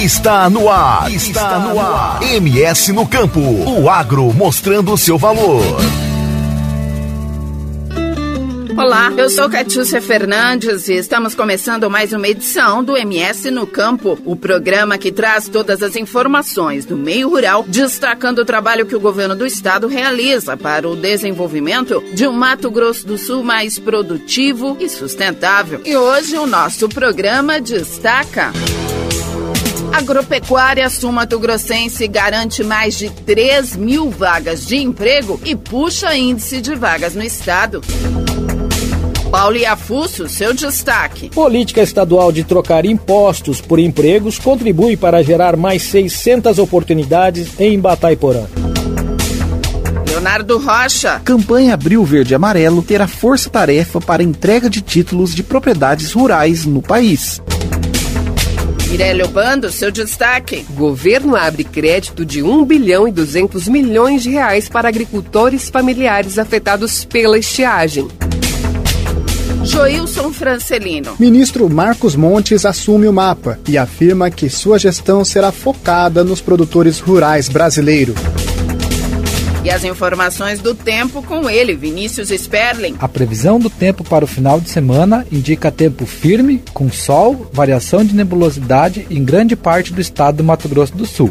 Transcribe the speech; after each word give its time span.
Está 0.00 0.48
no 0.48 0.66
ar. 0.70 1.12
Está 1.12 1.58
no 1.58 1.78
ar. 1.78 2.22
MS 2.22 2.90
no 2.90 3.06
campo. 3.06 3.38
O 3.38 3.86
agro 3.90 4.32
mostrando 4.32 4.96
seu 4.96 5.18
valor. 5.18 5.62
Olá, 8.78 9.12
eu 9.18 9.28
sou 9.28 9.50
Catiúcia 9.50 10.00
Fernandes 10.00 10.88
e 10.88 10.94
estamos 10.94 11.34
começando 11.34 11.90
mais 11.90 12.14
uma 12.14 12.26
edição 12.26 12.82
do 12.82 12.96
MS 12.96 13.50
no 13.50 13.66
Campo, 13.66 14.18
o 14.24 14.34
programa 14.34 14.96
que 14.96 15.12
traz 15.12 15.48
todas 15.48 15.82
as 15.82 15.96
informações 15.96 16.86
do 16.86 16.96
meio 16.96 17.28
rural, 17.28 17.62
destacando 17.68 18.38
o 18.38 18.44
trabalho 18.46 18.86
que 18.86 18.96
o 18.96 19.00
governo 19.00 19.36
do 19.36 19.44
estado 19.44 19.86
realiza 19.86 20.56
para 20.56 20.88
o 20.88 20.96
desenvolvimento 20.96 22.02
de 22.14 22.26
um 22.26 22.32
Mato 22.32 22.70
Grosso 22.70 23.06
do 23.06 23.18
Sul 23.18 23.44
mais 23.44 23.78
produtivo 23.78 24.78
e 24.80 24.88
sustentável. 24.88 25.82
E 25.84 25.94
hoje 25.94 26.38
o 26.38 26.46
nosso 26.46 26.88
programa 26.88 27.60
destaca. 27.60 28.50
Agropecuária 29.92 30.88
Sumato 30.88 31.38
Grossense 31.38 32.06
garante 32.06 32.62
mais 32.62 32.96
de 32.96 33.10
3 33.10 33.76
mil 33.76 34.08
vagas 34.10 34.66
de 34.66 34.76
emprego 34.76 35.40
e 35.44 35.56
puxa 35.56 36.16
índice 36.16 36.60
de 36.60 36.74
vagas 36.74 37.14
no 37.14 37.22
estado. 37.22 37.80
Paulo 39.30 39.56
Iafusso, 39.56 40.28
seu 40.28 40.54
destaque. 40.54 41.30
Política 41.30 41.82
estadual 41.82 42.32
de 42.32 42.44
trocar 42.44 42.84
impostos 42.84 43.60
por 43.60 43.78
empregos 43.78 44.38
contribui 44.38 44.96
para 44.96 45.22
gerar 45.22 45.56
mais 45.56 45.82
600 45.82 46.58
oportunidades 46.58 47.58
em 47.58 47.78
Bataiporã. 47.78 48.46
Leonardo 50.06 50.58
Rocha. 50.58 51.20
Campanha 51.24 51.74
Abril 51.74 52.04
Verde 52.04 52.34
Amarelo 52.34 52.82
terá 52.82 53.06
força-tarefa 53.06 54.00
para 54.00 54.22
entrega 54.22 54.68
de 54.68 54.80
títulos 54.80 55.34
de 55.34 55.42
propriedades 55.42 56.12
rurais 56.12 56.64
no 56.66 56.82
país. 56.82 57.40
Mirélio 58.90 59.28
Bando, 59.28 59.70
seu 59.70 59.88
destaque. 59.92 60.66
Governo 60.70 61.36
abre 61.36 61.62
crédito 61.62 62.24
de 62.24 62.42
1 62.42 62.64
bilhão 62.64 63.06
e 63.06 63.12
200 63.12 63.68
milhões 63.68 64.20
de 64.20 64.30
reais 64.30 64.68
para 64.68 64.88
agricultores 64.88 65.70
familiares 65.70 66.40
afetados 66.40 67.04
pela 67.04 67.38
estiagem. 67.38 68.08
Joilson 69.62 70.32
Francelino. 70.32 71.14
Ministro 71.20 71.70
Marcos 71.70 72.16
Montes 72.16 72.66
assume 72.66 73.06
o 73.06 73.12
mapa 73.12 73.60
e 73.68 73.78
afirma 73.78 74.28
que 74.28 74.50
sua 74.50 74.76
gestão 74.76 75.24
será 75.24 75.52
focada 75.52 76.24
nos 76.24 76.40
produtores 76.40 76.98
rurais 76.98 77.48
brasileiros. 77.48 78.16
E 79.62 79.70
as 79.70 79.84
informações 79.84 80.58
do 80.58 80.74
tempo 80.74 81.22
com 81.22 81.48
ele, 81.48 81.74
Vinícius 81.74 82.30
Sperling. 82.30 82.96
A 82.98 83.06
previsão 83.06 83.58
do 83.58 83.68
tempo 83.68 84.02
para 84.02 84.24
o 84.24 84.28
final 84.28 84.58
de 84.58 84.70
semana 84.70 85.26
indica 85.30 85.70
tempo 85.70 86.06
firme, 86.06 86.62
com 86.72 86.90
sol, 86.90 87.50
variação 87.52 88.02
de 88.02 88.14
nebulosidade 88.14 89.06
em 89.10 89.22
grande 89.22 89.54
parte 89.54 89.92
do 89.92 90.00
estado 90.00 90.38
do 90.38 90.44
Mato 90.44 90.68
Grosso 90.68 90.96
do 90.96 91.04
Sul. 91.04 91.30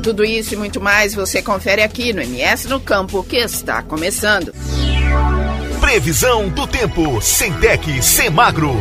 Tudo 0.00 0.24
isso 0.24 0.54
e 0.54 0.56
muito 0.56 0.80
mais 0.80 1.14
você 1.14 1.42
confere 1.42 1.82
aqui 1.82 2.12
no 2.12 2.22
MS 2.22 2.68
no 2.68 2.78
Campo, 2.78 3.24
que 3.24 3.36
está 3.36 3.82
começando. 3.82 4.54
Previsão 5.80 6.48
do 6.48 6.68
tempo, 6.68 7.20
sem 7.20 7.52
tec, 7.54 8.00
sem 8.00 8.30
magro. 8.30 8.76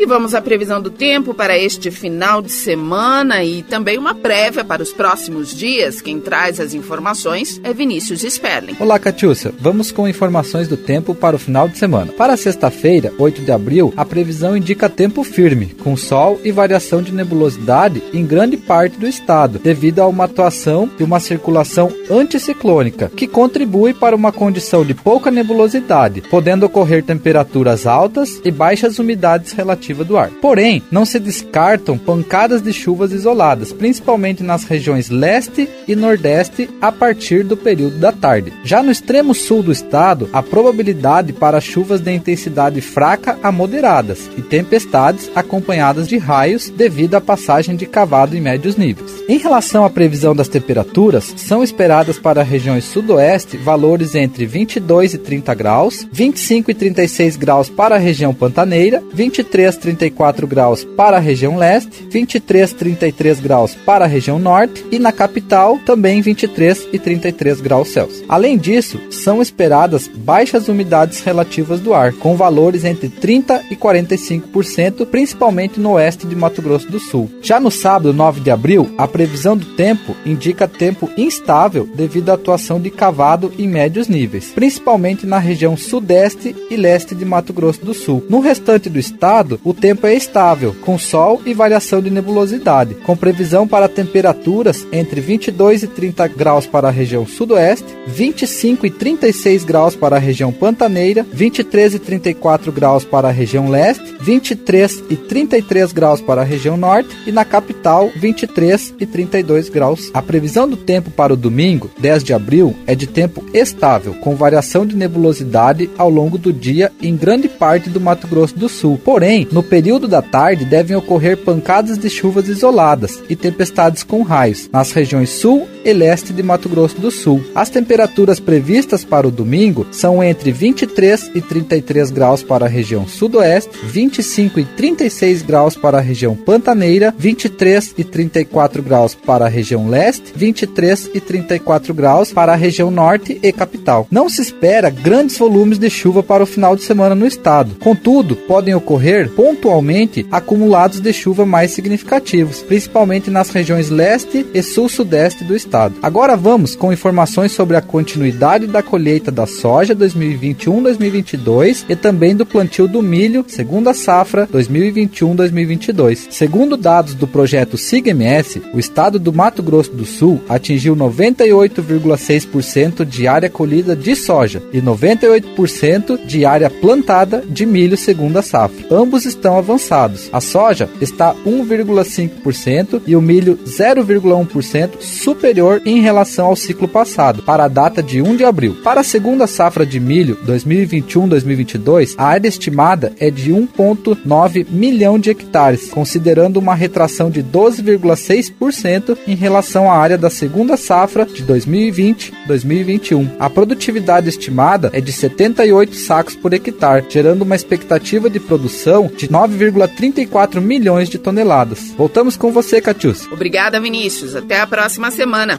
E 0.00 0.06
vamos 0.06 0.34
à 0.34 0.40
previsão 0.40 0.80
do 0.80 0.88
tempo 0.88 1.34
para 1.34 1.58
este 1.58 1.90
final 1.90 2.40
de 2.40 2.50
semana 2.50 3.44
e 3.44 3.62
também 3.62 3.98
uma 3.98 4.14
prévia 4.14 4.64
para 4.64 4.82
os 4.82 4.94
próximos 4.94 5.54
dias. 5.54 6.00
Quem 6.00 6.18
traz 6.18 6.58
as 6.58 6.72
informações 6.72 7.60
é 7.62 7.74
Vinícius 7.74 8.22
Sperling. 8.22 8.76
Olá, 8.80 8.98
Catiúcia. 8.98 9.52
Vamos 9.60 9.92
com 9.92 10.08
informações 10.08 10.66
do 10.66 10.76
tempo 10.78 11.14
para 11.14 11.36
o 11.36 11.38
final 11.38 11.68
de 11.68 11.76
semana. 11.76 12.12
Para 12.14 12.34
sexta-feira, 12.38 13.12
8 13.18 13.42
de 13.42 13.52
abril, 13.52 13.92
a 13.94 14.02
previsão 14.02 14.56
indica 14.56 14.88
tempo 14.88 15.22
firme, 15.22 15.66
com 15.66 15.94
sol 15.98 16.40
e 16.42 16.50
variação 16.50 17.02
de 17.02 17.12
nebulosidade 17.12 18.02
em 18.14 18.24
grande 18.24 18.56
parte 18.56 18.98
do 18.98 19.06
estado, 19.06 19.58
devido 19.58 19.98
a 19.98 20.06
uma 20.06 20.24
atuação 20.24 20.90
de 20.96 21.04
uma 21.04 21.20
circulação 21.20 21.92
anticiclônica, 22.10 23.12
que 23.14 23.28
contribui 23.28 23.92
para 23.92 24.16
uma 24.16 24.32
condição 24.32 24.82
de 24.82 24.94
pouca 24.94 25.30
nebulosidade, 25.30 26.22
podendo 26.22 26.64
ocorrer 26.64 27.04
temperaturas 27.04 27.86
altas 27.86 28.40
e 28.42 28.50
baixas 28.50 28.98
umidades 28.98 29.52
relativas 29.52 29.89
do 29.94 30.16
ar. 30.16 30.30
Porém, 30.40 30.82
não 30.90 31.04
se 31.04 31.18
descartam 31.18 31.98
pancadas 31.98 32.62
de 32.62 32.72
chuvas 32.72 33.12
isoladas, 33.12 33.72
principalmente 33.72 34.42
nas 34.42 34.64
regiões 34.64 35.10
leste 35.10 35.68
e 35.86 35.94
nordeste 35.94 36.68
a 36.80 36.90
partir 36.90 37.44
do 37.44 37.56
período 37.56 37.98
da 37.98 38.12
tarde. 38.12 38.52
Já 38.64 38.82
no 38.82 38.90
extremo 38.90 39.34
sul 39.34 39.62
do 39.62 39.72
estado, 39.72 40.28
a 40.32 40.42
probabilidade 40.42 41.32
para 41.32 41.60
chuvas 41.60 42.00
de 42.00 42.12
intensidade 42.12 42.80
fraca 42.80 43.38
a 43.42 43.52
moderadas 43.52 44.30
e 44.36 44.42
tempestades 44.42 45.30
acompanhadas 45.34 46.08
de 46.08 46.18
raios 46.18 46.68
devido 46.68 47.14
à 47.14 47.20
passagem 47.20 47.76
de 47.76 47.86
cavado 47.86 48.36
em 48.36 48.40
médios 48.40 48.76
níveis. 48.76 49.22
Em 49.28 49.38
relação 49.38 49.84
à 49.84 49.90
previsão 49.90 50.34
das 50.34 50.48
temperaturas, 50.48 51.34
são 51.36 51.62
esperadas 51.62 52.18
para 52.18 52.42
regiões 52.42 52.84
sudoeste 52.84 53.56
valores 53.56 54.14
entre 54.14 54.46
22 54.46 55.14
e 55.14 55.18
30 55.18 55.54
graus, 55.54 56.06
25 56.12 56.70
e 56.70 56.74
36 56.74 57.36
graus 57.36 57.68
para 57.68 57.94
a 57.94 57.98
região 57.98 58.34
pantaneira, 58.34 59.02
23 59.12 59.76
34 59.80 60.46
graus 60.46 60.84
para 60.84 61.16
a 61.16 61.20
região 61.20 61.56
leste, 61.56 62.06
23 62.10 62.72
33 62.72 63.40
graus 63.40 63.74
para 63.74 64.04
a 64.04 64.08
região 64.08 64.38
norte 64.38 64.84
e 64.90 64.98
na 64.98 65.12
capital 65.12 65.78
também 65.78 66.20
23 66.20 66.88
e 66.92 66.98
33 66.98 67.60
graus 67.60 67.88
Celsius. 67.88 68.24
Além 68.28 68.56
disso, 68.56 69.00
são 69.10 69.42
esperadas 69.42 70.08
baixas 70.08 70.68
umidades 70.68 71.20
relativas 71.20 71.80
do 71.80 71.94
ar, 71.94 72.12
com 72.12 72.36
valores 72.36 72.84
entre 72.84 73.08
30 73.08 73.64
e 73.70 73.76
45%, 73.76 75.06
principalmente 75.06 75.80
no 75.80 75.92
oeste 75.92 76.26
de 76.26 76.36
Mato 76.36 76.62
Grosso 76.62 76.90
do 76.90 77.00
Sul. 77.00 77.30
Já 77.42 77.58
no 77.58 77.70
sábado, 77.70 78.12
9 78.12 78.40
de 78.40 78.50
abril, 78.50 78.92
a 78.98 79.08
previsão 79.08 79.56
do 79.56 79.66
tempo 79.74 80.14
indica 80.24 80.68
tempo 80.68 81.10
instável 81.16 81.88
devido 81.94 82.30
à 82.30 82.34
atuação 82.34 82.80
de 82.80 82.90
cavado 82.90 83.52
em 83.58 83.68
médios 83.68 84.08
níveis, 84.08 84.52
principalmente 84.54 85.26
na 85.26 85.38
região 85.38 85.76
sudeste 85.76 86.54
e 86.70 86.76
leste 86.76 87.14
de 87.14 87.24
Mato 87.24 87.52
Grosso 87.52 87.84
do 87.84 87.94
Sul. 87.94 88.24
No 88.28 88.40
restante 88.40 88.88
do 88.88 88.98
estado, 88.98 89.60
o 89.70 89.74
tempo 89.74 90.04
é 90.04 90.14
estável, 90.14 90.74
com 90.80 90.98
sol 90.98 91.40
e 91.46 91.54
variação 91.54 92.02
de 92.02 92.10
nebulosidade, 92.10 92.96
com 92.96 93.16
previsão 93.16 93.68
para 93.68 93.88
temperaturas 93.88 94.84
entre 94.90 95.20
22 95.20 95.84
e 95.84 95.86
30 95.86 96.26
graus 96.26 96.66
para 96.66 96.88
a 96.88 96.90
região 96.90 97.24
sudoeste, 97.24 97.86
25 98.04 98.84
e 98.84 98.90
36 98.90 99.64
graus 99.64 99.94
para 99.94 100.16
a 100.16 100.18
região 100.18 100.50
pantaneira, 100.50 101.24
23 101.32 101.94
e 101.94 101.98
34 102.00 102.72
graus 102.72 103.04
para 103.04 103.28
a 103.28 103.30
região 103.30 103.70
leste, 103.70 104.16
23 104.20 105.04
e 105.08 105.16
33 105.16 105.92
graus 105.92 106.20
para 106.20 106.40
a 106.40 106.44
região 106.44 106.76
norte 106.76 107.16
e 107.24 107.30
na 107.30 107.44
capital 107.44 108.10
23 108.16 108.94
e 108.98 109.06
32 109.06 109.68
graus. 109.68 110.10
A 110.12 110.20
previsão 110.20 110.68
do 110.68 110.76
tempo 110.76 111.12
para 111.12 111.32
o 111.32 111.36
domingo, 111.36 111.88
10 112.00 112.24
de 112.24 112.32
abril, 112.32 112.74
é 112.88 112.96
de 112.96 113.06
tempo 113.06 113.44
estável, 113.54 114.14
com 114.14 114.34
variação 114.34 114.84
de 114.84 114.96
nebulosidade 114.96 115.88
ao 115.96 116.10
longo 116.10 116.36
do 116.36 116.52
dia 116.52 116.90
em 117.00 117.16
grande 117.16 117.48
parte 117.48 117.88
do 117.88 118.00
Mato 118.00 118.26
Grosso 118.26 118.58
do 118.58 118.68
Sul. 118.68 119.00
Porém, 119.04 119.46
no 119.52 119.59
no 119.60 119.64
período 119.64 120.08
da 120.08 120.22
tarde 120.22 120.64
devem 120.64 120.96
ocorrer 120.96 121.36
pancadas 121.36 121.98
de 121.98 122.08
chuvas 122.08 122.48
isoladas 122.48 123.22
e 123.28 123.36
tempestades 123.36 124.02
com 124.02 124.22
raios 124.22 124.70
nas 124.72 124.90
regiões 124.90 125.28
sul 125.28 125.68
e 125.84 125.92
leste 125.92 126.32
de 126.32 126.42
Mato 126.42 126.66
Grosso 126.66 126.98
do 126.98 127.10
Sul. 127.10 127.44
As 127.54 127.68
temperaturas 127.68 128.40
previstas 128.40 129.04
para 129.04 129.28
o 129.28 129.30
domingo 129.30 129.86
são 129.92 130.24
entre 130.24 130.50
23 130.50 131.32
e 131.34 131.42
33 131.42 132.10
graus 132.10 132.42
para 132.42 132.64
a 132.64 132.68
região 132.68 133.06
sudoeste, 133.06 133.70
25 133.84 134.60
e 134.60 134.64
36 134.64 135.42
graus 135.42 135.76
para 135.76 135.98
a 135.98 136.00
região 136.00 136.34
pantaneira, 136.34 137.14
23 137.18 137.94
e 137.98 138.04
34 138.04 138.82
graus 138.82 139.14
para 139.14 139.44
a 139.44 139.48
região 139.48 139.90
leste, 139.90 140.32
23 140.34 141.10
e 141.12 141.20
34 141.20 141.92
graus 141.92 142.32
para 142.32 142.52
a 142.52 142.56
região 142.56 142.90
norte 142.90 143.38
e 143.42 143.52
capital. 143.52 144.06
Não 144.10 144.28
se 144.28 144.40
espera 144.40 144.88
grandes 144.88 145.36
volumes 145.36 145.78
de 145.78 145.90
chuva 145.90 146.22
para 146.22 146.42
o 146.42 146.46
final 146.46 146.74
de 146.74 146.82
semana 146.82 147.14
no 147.14 147.26
estado. 147.26 147.74
Contudo, 147.78 148.36
podem 148.36 148.74
ocorrer 148.74 149.28
pontualmente 149.40 150.26
acumulados 150.30 151.00
de 151.00 151.10
chuva 151.14 151.46
mais 151.46 151.70
significativos, 151.70 152.60
principalmente 152.60 153.30
nas 153.30 153.48
regiões 153.48 153.88
leste 153.88 154.44
e 154.52 154.62
sul-sudeste 154.62 155.44
do 155.44 155.56
estado. 155.56 155.94
Agora 156.02 156.36
vamos 156.36 156.76
com 156.76 156.92
informações 156.92 157.52
sobre 157.52 157.74
a 157.74 157.80
continuidade 157.80 158.66
da 158.66 158.82
colheita 158.82 159.30
da 159.30 159.46
soja 159.46 159.96
2021-2022 159.96 161.86
e 161.88 161.96
também 161.96 162.36
do 162.36 162.44
plantio 162.44 162.86
do 162.86 163.00
milho, 163.00 163.42
segunda 163.48 163.94
safra 163.94 164.46
2021-2022. 164.48 166.26
Segundo 166.30 166.76
dados 166.76 167.14
do 167.14 167.26
projeto 167.26 167.78
SIGMS, 167.78 168.60
o 168.74 168.78
estado 168.78 169.18
do 169.18 169.32
Mato 169.32 169.62
Grosso 169.62 169.92
do 169.92 170.04
Sul 170.04 170.38
atingiu 170.50 170.94
98,6% 170.94 173.06
de 173.06 173.26
área 173.26 173.48
colhida 173.48 173.96
de 173.96 174.14
soja 174.14 174.62
e 174.70 174.82
98% 174.82 176.26
de 176.26 176.44
área 176.44 176.68
plantada 176.68 177.42
de 177.48 177.64
milho 177.64 177.96
segunda 177.96 178.42
safra. 178.42 178.84
Ambos 178.90 179.29
estão 179.32 179.56
avançados. 179.56 180.28
A 180.32 180.40
soja 180.40 180.88
está 181.00 181.34
1,5% 181.46 183.02
e 183.06 183.16
o 183.16 183.22
milho 183.22 183.58
0,1% 183.66 185.00
superior 185.00 185.80
em 185.84 186.00
relação 186.00 186.46
ao 186.46 186.56
ciclo 186.56 186.88
passado, 186.88 187.42
para 187.42 187.64
a 187.64 187.68
data 187.68 188.02
de 188.02 188.20
1 188.20 188.36
de 188.36 188.44
abril. 188.44 188.76
Para 188.82 189.00
a 189.00 189.04
segunda 189.04 189.46
safra 189.46 189.86
de 189.86 189.98
milho 189.98 190.38
2021-2022, 190.46 192.14
a 192.16 192.24
área 192.24 192.48
estimada 192.48 193.12
é 193.18 193.30
de 193.30 193.52
1,9 193.52 194.66
milhão 194.70 195.18
de 195.18 195.30
hectares, 195.30 195.90
considerando 195.90 196.58
uma 196.58 196.74
retração 196.74 197.30
de 197.30 197.42
12,6% 197.42 199.16
em 199.26 199.34
relação 199.34 199.90
à 199.90 199.96
área 199.96 200.18
da 200.18 200.30
segunda 200.30 200.76
safra 200.76 201.24
de 201.24 201.44
2020-2021. 201.44 203.30
A 203.38 203.48
produtividade 203.48 204.28
estimada 204.28 204.90
é 204.92 205.00
de 205.00 205.12
78 205.12 205.94
sacos 205.94 206.34
por 206.34 206.52
hectare, 206.52 207.04
gerando 207.08 207.42
uma 207.42 207.56
expectativa 207.56 208.28
de 208.28 208.40
produção 208.40 209.08
de 209.20 209.28
9,34 209.28 210.60
milhões 210.60 211.08
de 211.08 211.18
toneladas. 211.18 211.92
Voltamos 211.96 212.36
com 212.36 212.50
você, 212.50 212.80
Catius. 212.80 213.26
Obrigada, 213.30 213.80
Vinícius. 213.80 214.34
Até 214.34 214.60
a 214.60 214.66
próxima 214.66 215.10
semana. 215.10 215.58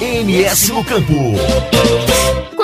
MS 0.00 0.72
no 0.72 0.84
Campo. 0.84 1.14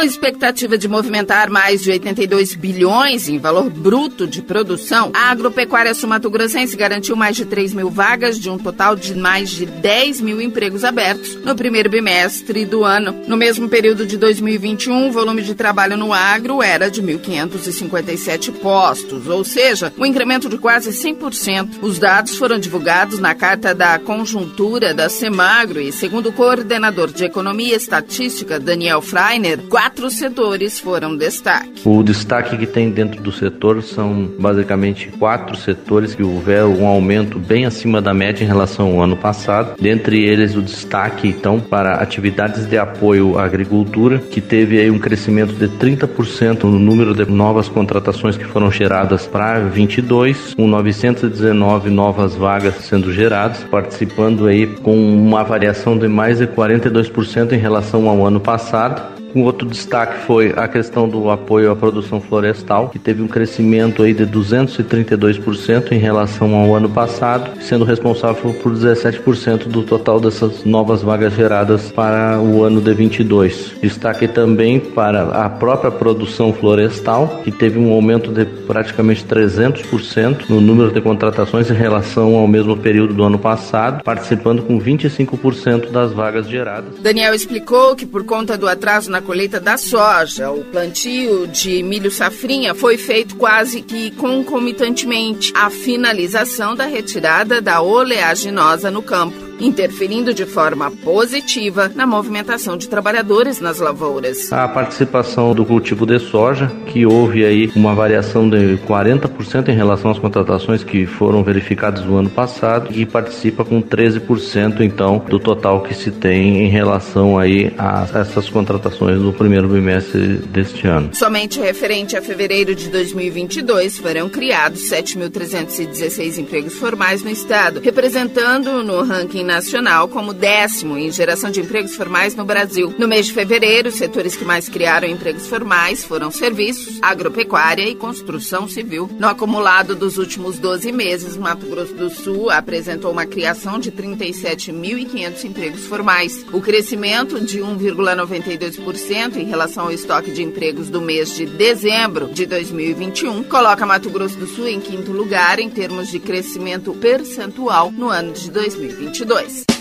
Com 0.00 0.04
expectativa 0.04 0.78
de 0.78 0.88
movimentar 0.88 1.50
mais 1.50 1.82
de 1.82 1.90
82 1.90 2.54
bilhões 2.54 3.28
em 3.28 3.38
valor 3.38 3.68
bruto 3.68 4.26
de 4.26 4.40
produção, 4.40 5.10
a 5.12 5.30
agropecuária 5.30 5.92
sumatogrossense 5.92 6.74
garantiu 6.74 7.14
mais 7.14 7.36
de 7.36 7.44
3 7.44 7.74
mil 7.74 7.90
vagas 7.90 8.38
de 8.38 8.48
um 8.48 8.56
total 8.56 8.96
de 8.96 9.14
mais 9.14 9.50
de 9.50 9.66
10 9.66 10.22
mil 10.22 10.40
empregos 10.40 10.84
abertos 10.84 11.34
no 11.44 11.54
primeiro 11.54 11.90
bimestre 11.90 12.64
do 12.64 12.82
ano. 12.82 13.14
No 13.28 13.36
mesmo 13.36 13.68
período 13.68 14.06
de 14.06 14.16
2021, 14.16 15.08
o 15.08 15.12
volume 15.12 15.42
de 15.42 15.54
trabalho 15.54 15.98
no 15.98 16.14
agro 16.14 16.62
era 16.62 16.90
de 16.90 17.02
1.557 17.02 18.52
postos, 18.52 19.26
ou 19.26 19.44
seja, 19.44 19.92
um 19.98 20.06
incremento 20.06 20.48
de 20.48 20.56
quase 20.56 20.92
100%. 20.92 21.72
Os 21.82 21.98
dados 21.98 22.38
foram 22.38 22.58
divulgados 22.58 23.18
na 23.18 23.34
carta 23.34 23.74
da 23.74 23.98
conjuntura 23.98 24.94
da 24.94 25.10
Semagro 25.10 25.78
e, 25.78 25.92
segundo 25.92 26.30
o 26.30 26.32
coordenador 26.32 27.12
de 27.12 27.26
Economia 27.26 27.74
e 27.74 27.76
Estatística, 27.76 28.58
Daniel 28.58 29.02
Freiner, 29.02 29.60
quatro 29.90 30.08
setores 30.08 30.78
foram 30.78 31.16
destaque. 31.16 31.82
O 31.84 32.02
destaque 32.04 32.56
que 32.56 32.66
tem 32.66 32.90
dentro 32.90 33.20
do 33.20 33.32
setor 33.32 33.82
são 33.82 34.30
basicamente 34.38 35.08
quatro 35.18 35.56
setores 35.56 36.14
que 36.14 36.22
houveram 36.22 36.74
um 36.74 36.86
aumento 36.86 37.40
bem 37.40 37.66
acima 37.66 38.00
da 38.00 38.14
média 38.14 38.44
em 38.44 38.46
relação 38.46 38.92
ao 38.92 39.02
ano 39.02 39.16
passado. 39.16 39.74
Dentre 39.80 40.22
eles, 40.22 40.54
o 40.54 40.62
destaque 40.62 41.26
então 41.26 41.58
para 41.58 41.94
atividades 41.94 42.68
de 42.68 42.78
apoio 42.78 43.36
à 43.36 43.44
agricultura, 43.44 44.18
que 44.18 44.40
teve 44.40 44.78
aí 44.78 44.90
um 44.90 44.98
crescimento 44.98 45.54
de 45.54 45.66
30% 45.68 46.62
no 46.62 46.78
número 46.78 47.12
de 47.12 47.28
novas 47.28 47.68
contratações 47.68 48.36
que 48.36 48.44
foram 48.44 48.70
geradas 48.70 49.26
para 49.26 49.58
22, 49.58 50.54
com 50.54 50.68
919 50.68 51.90
novas 51.90 52.36
vagas 52.36 52.76
sendo 52.76 53.12
geradas, 53.12 53.64
participando 53.64 54.46
aí 54.46 54.68
com 54.68 54.96
uma 54.96 55.42
variação 55.42 55.98
de 55.98 56.06
mais 56.06 56.38
de 56.38 56.46
42 56.46 57.00
2% 57.10 57.52
em 57.52 57.58
relação 57.58 58.08
ao 58.08 58.26
ano 58.26 58.40
passado. 58.40 59.19
Um 59.34 59.42
outro 59.42 59.68
destaque 59.68 60.26
foi 60.26 60.52
a 60.56 60.66
questão 60.66 61.08
do 61.08 61.30
apoio 61.30 61.70
à 61.70 61.76
produção 61.76 62.20
florestal, 62.20 62.88
que 62.88 62.98
teve 62.98 63.22
um 63.22 63.28
crescimento 63.28 64.02
aí 64.02 64.12
de 64.12 64.26
232% 64.26 65.92
em 65.92 65.98
relação 65.98 66.54
ao 66.54 66.74
ano 66.74 66.88
passado, 66.88 67.50
sendo 67.60 67.84
responsável 67.84 68.52
por 68.54 68.72
17% 68.72 69.68
do 69.68 69.82
total 69.82 70.20
dessas 70.20 70.64
novas 70.64 71.02
vagas 71.02 71.34
geradas 71.34 71.92
para 71.92 72.40
o 72.40 72.64
ano 72.64 72.80
de 72.80 72.92
22. 72.92 73.76
Destaque 73.80 74.26
também 74.26 74.80
para 74.80 75.44
a 75.44 75.48
própria 75.48 75.90
produção 75.90 76.52
florestal, 76.52 77.40
que 77.44 77.52
teve 77.52 77.78
um 77.78 77.92
aumento 77.92 78.32
de 78.32 78.44
praticamente 78.44 79.24
300% 79.24 80.48
no 80.48 80.60
número 80.60 80.90
de 80.90 81.00
contratações 81.00 81.70
em 81.70 81.74
relação 81.74 82.36
ao 82.36 82.46
mesmo 82.46 82.76
período 82.76 83.14
do 83.14 83.22
ano 83.22 83.38
passado, 83.38 84.02
participando 84.02 84.62
com 84.62 84.80
25% 84.80 85.90
das 85.90 86.12
vagas 86.12 86.48
geradas. 86.48 86.98
Daniel 87.00 87.34
explicou 87.34 87.94
que 87.94 88.06
por 88.06 88.24
conta 88.24 88.56
do 88.56 88.68
atraso 88.68 89.10
na 89.10 89.19
colheita 89.20 89.60
da 89.60 89.76
soja. 89.76 90.50
O 90.50 90.64
plantio 90.64 91.46
de 91.46 91.82
milho 91.82 92.10
safrinha 92.10 92.74
foi 92.74 92.96
feito 92.96 93.36
quase 93.36 93.82
que 93.82 94.10
concomitantemente 94.12 95.52
à 95.54 95.70
finalização 95.70 96.74
da 96.74 96.86
retirada 96.86 97.60
da 97.60 97.82
oleaginosa 97.82 98.90
no 98.90 99.02
campo 99.02 99.49
interferindo 99.60 100.32
de 100.32 100.46
forma 100.46 100.90
positiva 100.90 101.90
na 101.94 102.06
movimentação 102.06 102.76
de 102.76 102.88
trabalhadores 102.88 103.60
nas 103.60 103.78
lavouras. 103.78 104.52
A 104.52 104.66
participação 104.68 105.54
do 105.54 105.64
cultivo 105.64 106.06
de 106.06 106.18
soja, 106.18 106.70
que 106.86 107.04
houve 107.04 107.44
aí 107.44 107.70
uma 107.76 107.94
variação 107.94 108.48
de 108.48 108.78
40% 108.86 109.68
em 109.68 109.74
relação 109.74 110.10
às 110.10 110.18
contratações 110.18 110.82
que 110.82 111.06
foram 111.06 111.42
verificadas 111.42 112.04
no 112.04 112.16
ano 112.16 112.30
passado 112.30 112.90
e 112.92 113.04
participa 113.04 113.64
com 113.64 113.82
13% 113.82 114.80
então 114.80 115.18
do 115.28 115.38
total 115.38 115.82
que 115.82 115.94
se 115.94 116.10
tem 116.10 116.64
em 116.64 116.68
relação 116.68 117.38
aí 117.38 117.72
a 117.78 118.06
essas 118.14 118.48
contratações 118.48 119.18
no 119.20 119.32
primeiro 119.32 119.68
bimestre 119.68 120.36
deste 120.36 120.86
ano. 120.86 121.10
Somente 121.12 121.60
referente 121.60 122.16
a 122.16 122.22
fevereiro 122.22 122.74
de 122.74 122.88
2022 122.88 123.98
foram 123.98 124.28
criados 124.28 124.80
7.316 124.90 126.38
empregos 126.38 126.74
formais 126.74 127.22
no 127.22 127.30
estado, 127.30 127.80
representando 127.80 128.82
no 128.82 129.02
ranking 129.02 129.49
nacional 129.50 130.08
como 130.08 130.32
décimo 130.32 130.96
em 130.96 131.10
geração 131.10 131.50
de 131.50 131.60
empregos 131.60 131.96
formais 131.96 132.36
no 132.36 132.44
Brasil. 132.44 132.94
No 132.96 133.08
mês 133.08 133.26
de 133.26 133.32
fevereiro, 133.32 133.88
os 133.88 133.96
setores 133.96 134.36
que 134.36 134.44
mais 134.44 134.68
criaram 134.68 135.08
empregos 135.08 135.48
formais 135.48 136.04
foram 136.04 136.30
serviços, 136.30 136.98
agropecuária 137.02 137.88
e 137.88 137.96
construção 137.96 138.68
civil. 138.68 139.10
No 139.18 139.26
acumulado 139.26 139.96
dos 139.96 140.18
últimos 140.18 140.58
12 140.58 140.92
meses, 140.92 141.36
Mato 141.36 141.66
Grosso 141.66 141.94
do 141.94 142.08
Sul 142.10 142.48
apresentou 142.48 143.10
uma 143.10 143.26
criação 143.26 143.78
de 143.78 143.90
37.500 143.90 145.44
empregos 145.44 145.84
formais. 145.86 146.46
O 146.52 146.60
crescimento 146.60 147.40
de 147.40 147.58
1,92% 147.58 149.36
em 149.36 149.46
relação 149.46 149.84
ao 149.84 149.92
estoque 149.92 150.30
de 150.30 150.42
empregos 150.42 150.88
do 150.88 151.00
mês 151.00 151.34
de 151.34 151.44
dezembro 151.46 152.28
de 152.28 152.46
2021 152.46 153.42
coloca 153.44 153.84
Mato 153.84 154.10
Grosso 154.10 154.36
do 154.36 154.46
Sul 154.46 154.68
em 154.68 154.80
quinto 154.80 155.10
lugar 155.10 155.58
em 155.58 155.68
termos 155.68 156.08
de 156.08 156.20
crescimento 156.20 156.92
percentual 156.94 157.90
no 157.90 158.08
ano 158.08 158.32
de 158.32 158.50
2022. 158.50 159.39
choice. 159.40 159.79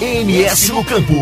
MS 0.00 0.72
no 0.72 0.84
Campo. 0.84 1.14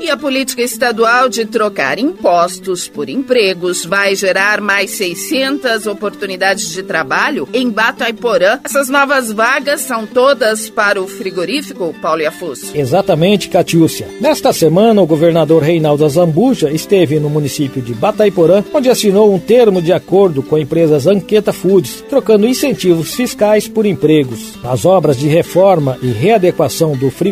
E 0.00 0.10
a 0.10 0.16
política 0.16 0.62
estadual 0.62 1.28
de 1.28 1.44
trocar 1.44 1.98
impostos 1.98 2.88
por 2.88 3.08
empregos 3.08 3.84
vai 3.84 4.16
gerar 4.16 4.60
mais 4.60 4.92
600 4.92 5.86
oportunidades 5.86 6.72
de 6.72 6.82
trabalho 6.82 7.48
em 7.52 7.68
Bataiporã. 7.68 8.58
Essas 8.64 8.88
novas 8.88 9.30
vagas 9.30 9.82
são 9.82 10.06
todas 10.06 10.70
para 10.70 11.00
o 11.00 11.06
frigorífico, 11.06 11.94
Paulo 12.00 12.22
Iafus? 12.22 12.74
Exatamente, 12.74 13.48
Catiúcia. 13.48 14.08
Nesta 14.20 14.52
semana, 14.52 15.02
o 15.02 15.06
governador 15.06 15.62
Reinaldo 15.62 16.04
Azambuja 16.04 16.72
esteve 16.72 17.20
no 17.20 17.28
município 17.28 17.82
de 17.82 17.92
Bataiporã, 17.92 18.64
onde 18.72 18.88
assinou 18.88 19.34
um 19.34 19.38
termo 19.38 19.82
de 19.82 19.92
acordo 19.92 20.42
com 20.42 20.56
a 20.56 20.60
empresa 20.60 20.98
Zanqueta 20.98 21.52
Foods, 21.52 22.02
trocando 22.08 22.48
incentivos 22.48 23.14
fiscais 23.14 23.68
por 23.68 23.84
empregos. 23.84 24.54
As 24.64 24.84
obras 24.84 25.18
de 25.18 25.28
reforma 25.28 25.98
e 26.00 26.06
readequação 26.06 26.96
do 26.96 27.10
frigorífico 27.10 27.27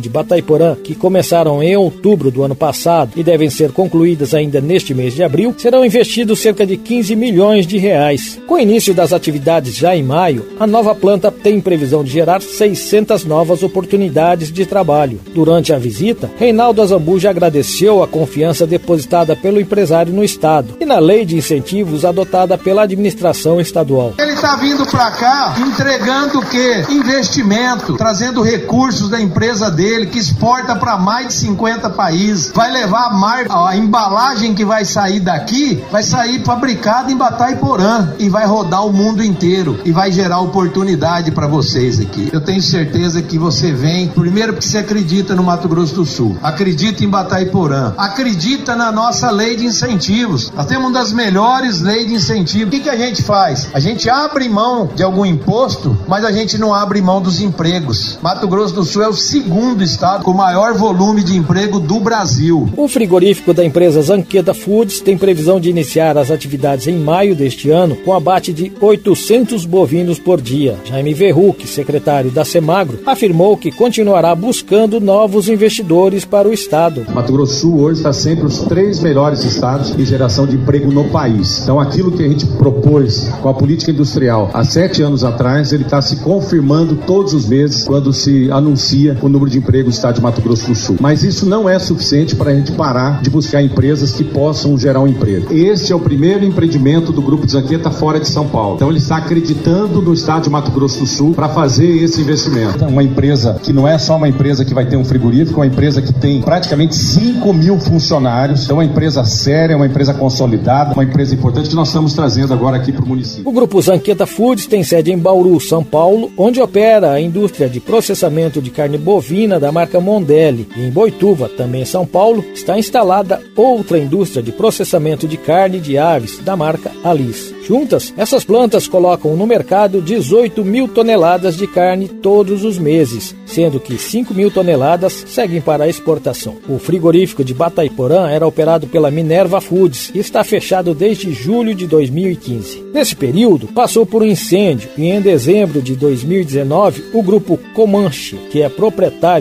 de 0.00 0.08
Bataiporã, 0.08 0.74
que 0.76 0.94
começaram 0.94 1.62
em 1.62 1.76
outubro 1.76 1.98
outubro 2.08 2.30
do 2.30 2.42
ano 2.42 2.54
passado 2.54 3.12
e 3.16 3.22
devem 3.22 3.50
ser 3.50 3.72
concluídas 3.72 4.34
ainda 4.34 4.60
neste 4.60 4.94
mês 4.94 5.14
de 5.14 5.22
abril, 5.22 5.54
serão 5.58 5.84
investidos 5.84 6.40
cerca 6.40 6.66
de 6.66 6.76
15 6.76 7.14
milhões 7.16 7.66
de 7.66 7.78
reais. 7.78 8.38
Com 8.46 8.54
o 8.54 8.58
início 8.58 8.94
das 8.94 9.12
atividades 9.12 9.74
já 9.74 9.96
em 9.96 10.02
maio, 10.02 10.46
a 10.58 10.66
nova 10.66 10.94
planta 10.94 11.30
tem 11.30 11.60
previsão 11.60 12.04
de 12.04 12.10
gerar 12.10 12.40
600 12.40 13.24
novas 13.24 13.62
oportunidades 13.62 14.52
de 14.52 14.64
trabalho. 14.66 15.20
Durante 15.34 15.72
a 15.72 15.78
visita, 15.78 16.30
Reinaldo 16.38 16.82
Azambuja 16.82 17.30
agradeceu 17.30 18.02
a 18.02 18.08
confiança 18.08 18.66
depositada 18.66 19.34
pelo 19.34 19.60
empresário 19.60 20.12
no 20.12 20.24
Estado 20.24 20.76
e 20.80 20.84
na 20.84 20.98
lei 20.98 21.24
de 21.24 21.36
incentivos 21.36 22.04
adotada 22.04 22.56
pela 22.56 22.82
administração 22.82 23.60
estadual. 23.60 24.14
Ele 24.18 24.32
está 24.32 24.56
vindo 24.56 24.86
para 24.86 25.10
cá 25.12 25.54
entregando 25.58 26.38
o 26.38 26.46
quê? 26.46 26.84
Investimento, 26.90 27.96
trazendo 27.96 28.42
recursos 28.42 29.10
da 29.10 29.20
empresa 29.20 29.37
dele 29.38 30.06
que 30.06 30.18
exporta 30.18 30.74
para 30.74 30.98
mais 30.98 31.28
de 31.28 31.34
50 31.34 31.90
país, 31.90 32.50
vai 32.52 32.72
levar 32.72 33.06
a 33.06 33.10
marca, 33.10 33.68
a 33.68 33.76
embalagem 33.76 34.52
que 34.52 34.64
vai 34.64 34.84
sair 34.84 35.20
daqui, 35.20 35.82
vai 35.92 36.02
sair 36.02 36.42
fabricada 36.44 37.12
em 37.12 37.16
Bataiporã 37.16 38.14
e 38.18 38.28
vai 38.28 38.46
rodar 38.46 38.84
o 38.84 38.92
mundo 38.92 39.22
inteiro 39.22 39.78
e 39.84 39.92
vai 39.92 40.10
gerar 40.10 40.40
oportunidade 40.40 41.30
para 41.30 41.46
vocês 41.46 42.00
aqui. 42.00 42.28
Eu 42.32 42.40
tenho 42.40 42.60
certeza 42.60 43.22
que 43.22 43.38
você 43.38 43.70
vem, 43.72 44.08
primeiro 44.08 44.54
porque 44.54 44.66
você 44.66 44.78
acredita 44.78 45.36
no 45.36 45.44
Mato 45.44 45.68
Grosso 45.68 45.94
do 45.94 46.04
Sul, 46.04 46.36
acredita 46.42 47.04
em 47.04 47.08
Bataiporã, 47.08 47.94
acredita 47.96 48.74
na 48.74 48.90
nossa 48.90 49.30
lei 49.30 49.54
de 49.56 49.66
incentivos. 49.66 50.52
Nós 50.54 50.66
temos 50.66 50.86
uma 50.86 50.98
das 50.98 51.12
melhores 51.12 51.80
leis 51.80 52.08
de 52.08 52.14
incentivo. 52.14 52.66
O 52.66 52.70
que, 52.70 52.80
que 52.80 52.90
a 52.90 52.96
gente 52.96 53.22
faz? 53.22 53.68
A 53.72 53.78
gente 53.78 54.10
abre 54.10 54.48
mão 54.48 54.90
de 54.94 55.02
algum 55.02 55.24
imposto, 55.24 55.96
mas 56.08 56.24
a 56.24 56.32
gente 56.32 56.58
não 56.58 56.74
abre 56.74 57.00
mão 57.00 57.20
dos 57.20 57.40
empregos. 57.40 58.18
Mato 58.20 58.48
Grosso 58.48 58.74
do 58.74 58.84
Sul 58.84 59.02
é 59.02 59.08
o 59.08 59.14
segundo 59.28 59.84
estado 59.84 60.24
com 60.24 60.32
maior 60.32 60.72
volume 60.72 61.22
de 61.22 61.36
emprego 61.36 61.78
do 61.78 62.00
Brasil. 62.00 62.66
O 62.74 62.88
frigorífico 62.88 63.52
da 63.52 63.62
empresa 63.62 64.00
Zanqueta 64.00 64.54
Foods 64.54 65.02
tem 65.02 65.18
previsão 65.18 65.60
de 65.60 65.68
iniciar 65.68 66.16
as 66.16 66.30
atividades 66.30 66.86
em 66.86 66.96
maio 66.96 67.36
deste 67.36 67.68
ano 67.68 67.94
com 67.94 68.14
abate 68.14 68.54
de 68.54 68.72
800 68.80 69.66
bovinos 69.66 70.18
por 70.18 70.40
dia. 70.40 70.78
Jaime 70.82 71.12
Verruc, 71.12 71.66
secretário 71.66 72.30
da 72.30 72.42
Semagro, 72.42 73.00
afirmou 73.04 73.54
que 73.54 73.70
continuará 73.70 74.34
buscando 74.34 74.98
novos 74.98 75.46
investidores 75.46 76.24
para 76.24 76.48
o 76.48 76.52
estado. 76.52 77.04
Mato 77.12 77.30
Grosso 77.30 77.52
do 77.52 77.60
Sul 77.60 77.80
hoje 77.80 77.98
está 77.98 78.14
sempre 78.14 78.46
os 78.46 78.60
três 78.60 79.00
melhores 79.00 79.44
estados 79.44 79.90
em 79.90 80.06
geração 80.06 80.46
de 80.46 80.56
emprego 80.56 80.90
no 80.90 81.04
país. 81.10 81.60
Então 81.62 81.78
aquilo 81.78 82.12
que 82.12 82.24
a 82.24 82.28
gente 82.28 82.46
propôs 82.46 83.28
com 83.42 83.50
a 83.50 83.54
política 83.54 83.90
industrial 83.90 84.50
há 84.54 84.64
sete 84.64 85.02
anos 85.02 85.22
atrás, 85.22 85.70
ele 85.70 85.84
está 85.84 86.00
se 86.00 86.16
confirmando 86.16 86.96
todos 87.06 87.34
os 87.34 87.46
meses 87.46 87.84
quando 87.84 88.10
se 88.10 88.50
anuncia 88.50 89.17
o 89.26 89.28
número 89.28 89.50
de 89.50 89.58
empregos 89.58 89.94
do 89.94 89.96
estado 89.96 90.16
de 90.16 90.20
Mato 90.20 90.40
Grosso 90.40 90.66
do 90.66 90.74
Sul. 90.74 90.96
Mas 91.00 91.22
isso 91.22 91.46
não 91.46 91.68
é 91.68 91.78
suficiente 91.78 92.36
para 92.36 92.50
a 92.50 92.54
gente 92.54 92.72
parar 92.72 93.22
de 93.22 93.30
buscar 93.30 93.62
empresas 93.62 94.12
que 94.12 94.24
possam 94.24 94.78
gerar 94.78 95.00
um 95.00 95.06
emprego. 95.06 95.52
Este 95.52 95.92
é 95.92 95.96
o 95.96 96.00
primeiro 96.00 96.44
empreendimento 96.44 97.12
do 97.12 97.22
Grupo 97.22 97.46
de 97.46 97.52
Zanqueta 97.52 97.90
fora 97.90 98.20
de 98.20 98.28
São 98.28 98.46
Paulo. 98.48 98.76
Então 98.76 98.88
ele 98.88 98.98
está 98.98 99.16
acreditando 99.16 100.02
no 100.02 100.12
estado 100.12 100.44
de 100.44 100.50
Mato 100.50 100.70
Grosso 100.70 101.00
do 101.00 101.06
Sul 101.06 101.34
para 101.34 101.48
fazer 101.48 101.88
esse 102.02 102.20
investimento. 102.20 102.84
Uma 102.84 103.02
empresa 103.02 103.58
que 103.62 103.72
não 103.72 103.86
é 103.86 103.98
só 103.98 104.16
uma 104.16 104.28
empresa 104.28 104.64
que 104.64 104.74
vai 104.74 104.86
ter 104.86 104.96
um 104.96 105.04
frigorífico, 105.04 105.60
é 105.60 105.64
uma 105.64 105.72
empresa 105.72 106.02
que 106.02 106.12
tem 106.12 106.40
praticamente 106.42 106.94
5 106.94 107.52
mil 107.52 107.78
funcionários. 107.78 108.64
Então 108.64 108.76
é 108.76 108.84
uma 108.84 108.90
empresa 108.90 109.24
séria, 109.24 109.76
uma 109.76 109.86
empresa 109.86 110.14
consolidada, 110.14 110.94
uma 110.94 111.04
empresa 111.04 111.34
importante 111.34 111.68
que 111.68 111.74
nós 111.74 111.88
estamos 111.88 112.12
trazendo 112.12 112.52
agora 112.52 112.76
aqui 112.76 112.92
para 112.92 113.04
o 113.04 113.08
município. 113.08 113.48
O 113.48 113.52
Grupo 113.52 113.80
Zanqueta 113.80 114.26
Foods 114.26 114.66
tem 114.66 114.82
sede 114.82 115.10
em 115.10 115.18
Bauru, 115.18 115.58
São 115.60 115.82
Paulo, 115.82 116.30
onde 116.36 116.60
opera 116.60 117.12
a 117.12 117.20
indústria 117.20 117.68
de 117.68 117.80
processamento 117.80 118.60
de 118.60 118.70
carne 118.70 118.98
bovina 119.08 119.58
da 119.58 119.72
marca 119.72 119.98
Mondelli. 119.98 120.68
E 120.76 120.82
em 120.82 120.90
Boituva, 120.90 121.48
também 121.48 121.80
em 121.80 121.86
São 121.86 122.04
Paulo, 122.04 122.44
está 122.52 122.78
instalada 122.78 123.42
outra 123.56 123.98
indústria 123.98 124.42
de 124.42 124.52
processamento 124.52 125.26
de 125.26 125.38
carne 125.38 125.80
de 125.80 125.96
aves 125.96 126.38
da 126.40 126.54
marca 126.54 126.92
Alice. 127.02 127.56
Juntas, 127.66 128.12
essas 128.18 128.44
plantas 128.44 128.86
colocam 128.86 129.34
no 129.34 129.46
mercado 129.46 130.02
18 130.02 130.62
mil 130.62 130.88
toneladas 130.88 131.56
de 131.56 131.66
carne 131.66 132.06
todos 132.06 132.64
os 132.64 132.78
meses, 132.78 133.34
sendo 133.46 133.80
que 133.80 133.96
5 133.96 134.34
mil 134.34 134.50
toneladas 134.50 135.24
seguem 135.26 135.60
para 135.60 135.84
a 135.84 135.88
exportação. 135.88 136.56
O 136.68 136.78
frigorífico 136.78 137.42
de 137.42 137.54
Bataiporã 137.54 138.28
era 138.28 138.46
operado 138.46 138.86
pela 138.86 139.10
Minerva 139.10 139.60
Foods 139.60 140.10
e 140.14 140.18
está 140.18 140.44
fechado 140.44 140.94
desde 140.94 141.32
julho 141.32 141.74
de 141.74 141.86
2015. 141.86 142.84
Nesse 142.92 143.16
período, 143.16 143.68
passou 143.68 144.04
por 144.04 144.22
um 144.22 144.26
incêndio 144.26 144.88
e 144.96 145.06
em 145.06 145.20
dezembro 145.20 145.80
de 145.80 145.94
2019, 145.94 147.04
o 147.14 147.22
grupo 147.22 147.58
Comanche, 147.74 148.38
que 148.50 148.62
é 148.62 148.68
proprietário 148.68 148.97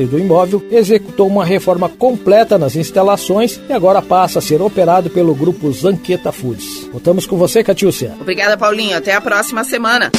do 0.08 0.20
imóvel, 0.20 0.64
executou 0.70 1.28
uma 1.28 1.44
reforma 1.44 1.90
completa 1.90 2.58
nas 2.58 2.76
instalações 2.76 3.60
e 3.68 3.74
agora 3.74 4.02
passa 4.02 4.40
a 4.40 4.42
ser 4.42 4.62
operado 4.62 5.10
pelo 5.10 5.34
grupo 5.34 5.72
Zanqueta 5.72 6.32
Foods. 6.32 6.88
Voltamos 6.92 7.26
com 7.26 7.38
você, 7.38 7.64
Catiúcia. 7.64 8.14
Obrigada, 8.20 8.58
Paulinho. 8.58 8.96
Até 8.96 9.14
a 9.14 9.22
próxima 9.22 9.64
semana. 9.64 10.12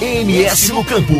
MS 0.00 0.72
no 0.72 0.84
Campo. 0.84 1.14